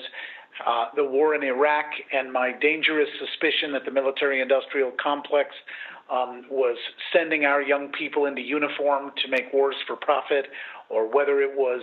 uh, 0.66 0.86
the 0.96 1.04
war 1.04 1.36
in 1.36 1.44
Iraq 1.44 1.86
and 2.12 2.32
my 2.32 2.52
dangerous 2.60 3.10
suspicion 3.20 3.72
that 3.74 3.86
the 3.86 3.92
military 3.92 4.42
industrial 4.42 4.92
complex 5.02 5.50
um, 6.12 6.46
was 6.50 6.78
sending 7.14 7.46
our 7.46 7.62
young 7.62 7.90
people 7.98 8.26
into 8.26 8.42
uniform 8.42 9.12
to 9.24 9.30
make 9.30 9.54
wars 9.54 9.76
for 9.88 9.96
profit, 9.96 10.48
or 10.90 11.12
whether 11.12 11.42
it 11.42 11.56
was 11.56 11.82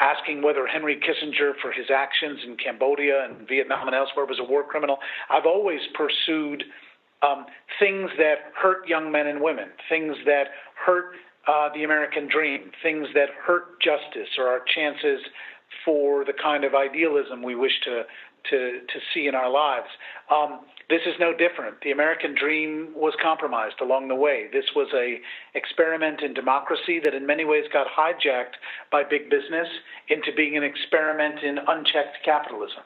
asking 0.00 0.42
whether 0.42 0.66
Henry 0.66 0.96
Kissinger, 0.96 1.52
for 1.62 1.70
his 1.70 1.86
actions 1.94 2.40
in 2.44 2.56
Cambodia 2.56 3.24
and 3.24 3.46
Vietnam 3.48 3.86
and 3.86 3.94
elsewhere, 3.94 4.26
was 4.26 4.38
a 4.40 4.44
war 4.44 4.64
criminal. 4.64 4.98
I've 5.30 5.46
always 5.46 5.80
pursued 5.94 6.64
um, 7.22 7.46
things 7.78 8.10
that 8.18 8.52
hurt 8.60 8.86
young 8.88 9.10
men 9.10 9.26
and 9.26 9.40
women, 9.40 9.68
things 9.88 10.16
that 10.24 10.48
hurt 10.74 11.14
uh, 11.46 11.70
the 11.74 11.84
American 11.84 12.28
dream, 12.28 12.70
things 12.82 13.06
that 13.14 13.28
hurt 13.44 13.80
justice 13.80 14.28
or 14.38 14.48
our 14.48 14.60
chances 14.74 15.20
for 15.84 16.24
the 16.24 16.32
kind 16.32 16.64
of 16.64 16.74
idealism 16.74 17.42
we 17.42 17.54
wish 17.54 17.80
to 17.84 18.02
to 18.50 18.80
to 18.80 18.98
see 19.12 19.26
in 19.26 19.34
our 19.34 19.50
lives. 19.50 19.88
Um, 20.30 20.60
this 20.88 21.02
is 21.04 21.14
no 21.20 21.32
different. 21.36 21.82
The 21.82 21.90
American 21.90 22.34
dream 22.34 22.92
was 22.94 23.12
compromised 23.22 23.80
along 23.82 24.08
the 24.08 24.14
way. 24.14 24.48
This 24.52 24.64
was 24.74 24.88
a 24.94 25.20
experiment 25.54 26.22
in 26.22 26.32
democracy 26.32 26.98
that 27.04 27.14
in 27.14 27.26
many 27.26 27.44
ways 27.44 27.64
got 27.72 27.86
hijacked 27.88 28.56
by 28.90 29.04
big 29.04 29.28
business 29.28 29.68
into 30.08 30.32
being 30.34 30.56
an 30.56 30.62
experiment 30.62 31.40
in 31.44 31.58
unchecked 31.58 32.24
capitalism. 32.24 32.84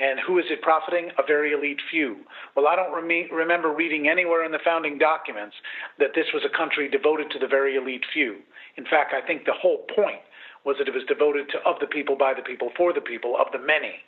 And 0.00 0.18
who 0.26 0.38
is 0.38 0.46
it 0.50 0.62
profiting? 0.62 1.10
A 1.18 1.22
very 1.24 1.52
elite 1.52 1.80
few. 1.88 2.16
Well, 2.56 2.66
I 2.66 2.74
don't 2.74 2.92
rem- 2.92 3.30
remember 3.30 3.72
reading 3.72 4.08
anywhere 4.08 4.44
in 4.44 4.50
the 4.50 4.58
founding 4.64 4.98
documents 4.98 5.54
that 6.00 6.10
this 6.16 6.26
was 6.34 6.42
a 6.44 6.56
country 6.56 6.88
devoted 6.88 7.30
to 7.30 7.38
the 7.38 7.46
very 7.46 7.76
elite 7.76 8.04
few. 8.12 8.38
In 8.76 8.84
fact, 8.84 9.14
I 9.14 9.24
think 9.24 9.44
the 9.44 9.54
whole 9.54 9.86
point 9.94 10.18
was 10.64 10.76
that 10.78 10.88
it 10.88 10.94
was 10.94 11.04
devoted 11.06 11.48
to 11.50 11.58
of 11.68 11.78
the 11.80 11.86
people, 11.86 12.16
by 12.16 12.32
the 12.34 12.42
people, 12.42 12.70
for 12.76 12.92
the 12.92 13.00
people, 13.00 13.36
of 13.38 13.52
the 13.52 13.58
many, 13.58 14.00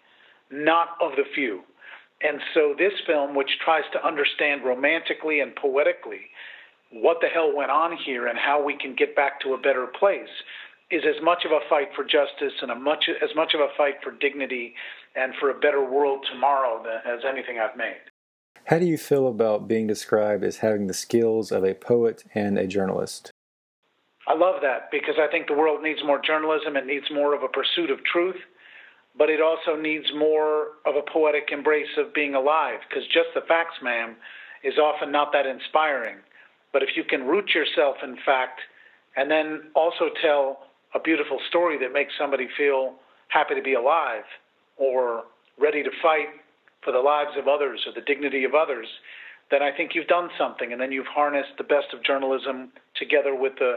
not 0.51 0.97
of 1.01 1.13
the 1.17 1.25
few. 1.35 1.63
And 2.23 2.41
so 2.55 2.75
this 2.79 2.95
film, 3.07 3.35
which 3.35 3.59
tries 3.63 3.85
to 3.93 4.07
understand 4.07 4.65
romantically 4.65 5.41
and 5.41 5.55
poetically 5.55 6.31
what 6.91 7.19
the 7.21 7.29
hell 7.29 7.55
went 7.55 7.71
on 7.71 7.97
here 8.05 8.27
and 8.27 8.39
how 8.39 8.65
we 8.65 8.77
can 8.77 8.95
get 8.95 9.15
back 9.15 9.41
to 9.41 9.53
a 9.55 9.59
better 9.59 9.87
place, 9.87 10.33
is 10.91 11.03
as 11.05 11.23
much 11.23 11.45
of 11.45 11.51
a 11.51 11.61
fight 11.69 11.89
for 11.95 12.05
justice 12.05 12.55
and 12.63 12.71
a 12.71 12.75
much 12.75 13.11
as 13.23 13.31
much 13.35 13.55
of 13.55 13.61
a 13.61 13.69
fight 13.77 13.97
for 14.03 14.13
dignity 14.13 14.75
and 15.17 15.35
for 15.41 15.51
a 15.51 15.59
better 15.59 15.85
world 15.85 16.25
tomorrow 16.31 16.83
as 17.05 17.21
anything 17.29 17.59
I've 17.59 17.77
made. 17.77 18.01
How 18.67 18.79
do 18.79 18.87
you 18.87 18.97
feel 18.97 19.29
about 19.29 19.69
being 19.69 19.87
described 19.87 20.45
as 20.45 20.59
having 20.59 20.87
the 20.87 20.95
skills 20.95 21.53
of 21.53 21.65
a 21.65 21.75
poet 21.75 22.25
and 22.35 22.59
a 22.59 22.67
journalist? 22.67 23.31
I 24.27 24.35
love 24.35 24.57
that 24.63 24.91
because 24.91 25.15
I 25.19 25.31
think 25.31 25.47
the 25.47 25.55
world 25.55 25.83
needs 25.83 26.01
more 26.05 26.21
journalism. 26.21 26.77
It 26.77 26.87
needs 26.87 27.07
more 27.13 27.35
of 27.35 27.43
a 27.43 27.49
pursuit 27.49 27.91
of 27.91 28.03
truth, 28.05 28.37
but 29.17 29.31
it 29.31 29.41
also 29.41 29.81
needs 29.81 30.07
more 30.17 30.79
of 30.85 30.97
a 30.97 31.03
poetic 31.03 31.51
embrace 31.53 31.95
of 31.97 32.13
being 32.13 32.35
alive 32.35 32.81
because 32.89 33.05
just 33.07 33.31
the 33.35 33.43
facts, 33.47 33.77
ma'am, 33.83 34.17
is 34.65 34.79
often 34.79 35.13
not 35.13 35.33
that 35.33 35.47
inspiring. 35.47 36.17
But 36.73 36.83
if 36.83 36.91
you 36.97 37.05
can 37.05 37.27
root 37.27 37.51
yourself 37.55 37.97
in 38.03 38.17
fact 38.27 38.61
and 39.17 39.31
then 39.31 39.71
also 39.75 40.11
tell 40.21 40.67
a 40.95 41.01
beautiful 41.01 41.39
story 41.49 41.79
that 41.79 41.93
makes 41.93 42.13
somebody 42.19 42.49
feel 42.57 42.95
happy 43.29 43.55
to 43.55 43.63
be 43.63 43.75
alive 43.75 44.25
or 44.77 45.25
ready 45.59 45.83
to 45.83 45.91
fight 46.03 46.29
for 46.83 46.93
the 46.93 46.99
lives 46.99 47.31
of 47.39 47.49
others 47.49 47.81
or 47.87 47.93
the 47.93 48.05
dignity 48.07 48.45
of 48.45 48.55
others, 48.55 48.87
then 49.51 49.63
I 49.63 49.71
think 49.75 49.95
you've 49.95 50.07
done 50.07 50.29
something. 50.39 50.73
And 50.73 50.81
then 50.81 50.93
you've 50.93 51.07
harnessed 51.07 51.57
the 51.59 51.65
best 51.65 51.95
of 51.95 52.03
journalism 52.05 52.73
together 52.97 53.35
with 53.35 53.55
the 53.59 53.77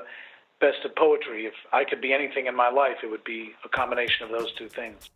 best 0.60 0.84
of 0.86 0.96
poetry. 0.96 1.46
If 1.46 1.54
I 1.72 1.84
could 1.84 2.02
be 2.02 2.14
anything 2.14 2.48
in 2.48 2.56
my 2.56 2.70
life, 2.70 2.98
it 3.04 3.10
would 3.10 3.24
be 3.24 3.52
a 3.64 3.70
combination 3.70 4.26
of 4.26 4.32
those 4.32 4.54
two 4.54 4.70
things. 4.70 5.10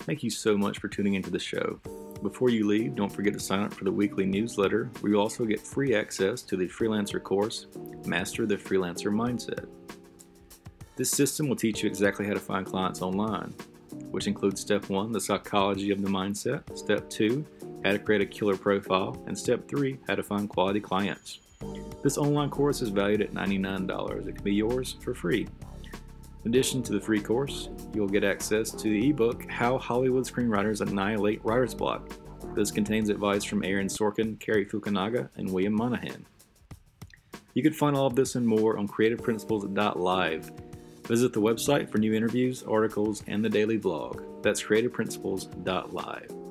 Thank 0.00 0.22
you 0.22 0.30
so 0.30 0.56
much 0.56 0.78
for 0.78 0.88
tuning 0.88 1.14
into 1.14 1.30
the 1.30 1.38
show. 1.38 1.80
Before 2.22 2.50
you 2.50 2.66
leave, 2.66 2.96
don't 2.96 3.12
forget 3.12 3.32
to 3.34 3.40
sign 3.40 3.60
up 3.60 3.72
for 3.72 3.84
the 3.84 3.92
weekly 3.92 4.26
newsletter, 4.26 4.90
where 5.00 5.12
you 5.12 5.20
also 5.20 5.44
get 5.44 5.60
free 5.60 5.94
access 5.94 6.42
to 6.42 6.56
the 6.56 6.66
freelancer 6.66 7.22
course, 7.22 7.66
Master 8.04 8.46
the 8.46 8.56
Freelancer 8.56 9.12
Mindset. 9.12 9.66
This 10.96 11.10
system 11.10 11.48
will 11.48 11.56
teach 11.56 11.82
you 11.82 11.88
exactly 11.88 12.26
how 12.26 12.34
to 12.34 12.40
find 12.40 12.66
clients 12.66 13.00
online, 13.00 13.54
which 14.10 14.26
includes 14.26 14.60
step 14.60 14.88
one, 14.90 15.12
the 15.12 15.20
psychology 15.20 15.90
of 15.90 16.02
the 16.02 16.08
mindset, 16.08 16.76
step 16.76 17.08
two, 17.08 17.46
how 17.84 17.92
to 17.92 17.98
create 17.98 18.20
a 18.20 18.26
killer 18.26 18.56
profile, 18.56 19.22
and 19.26 19.38
step 19.38 19.68
three, 19.68 19.98
how 20.08 20.14
to 20.14 20.22
find 20.22 20.48
quality 20.48 20.80
clients. 20.80 21.40
This 22.02 22.18
online 22.18 22.50
course 22.50 22.82
is 22.82 22.88
valued 22.88 23.22
at 23.22 23.32
$99. 23.32 24.26
It 24.26 24.34
can 24.34 24.44
be 24.44 24.54
yours 24.54 24.96
for 25.00 25.14
free. 25.14 25.46
In 26.44 26.50
addition 26.50 26.82
to 26.82 26.92
the 26.92 27.00
free 27.00 27.20
course, 27.20 27.68
you'll 27.94 28.08
get 28.08 28.24
access 28.24 28.72
to 28.72 28.88
the 28.88 29.10
ebook 29.10 29.48
How 29.48 29.78
Hollywood 29.78 30.24
Screenwriters 30.24 30.80
Annihilate 30.80 31.44
Writer's 31.44 31.74
Block. 31.74 32.10
This 32.56 32.72
contains 32.72 33.08
advice 33.08 33.44
from 33.44 33.64
Aaron 33.64 33.86
Sorkin, 33.86 34.38
Cary 34.40 34.66
Fukunaga, 34.66 35.28
and 35.36 35.48
William 35.52 35.74
Monahan. 35.74 36.26
You 37.54 37.62
can 37.62 37.72
find 37.72 37.96
all 37.96 38.06
of 38.06 38.16
this 38.16 38.34
and 38.34 38.46
more 38.46 38.76
on 38.76 38.88
creativeprinciples.live. 38.88 40.50
Visit 41.04 41.32
the 41.32 41.40
website 41.40 41.90
for 41.90 41.98
new 41.98 42.14
interviews, 42.14 42.64
articles, 42.64 43.22
and 43.28 43.44
the 43.44 43.48
daily 43.48 43.76
blog. 43.76 44.22
That's 44.42 44.62
creativeprinciples.live. 44.62 46.41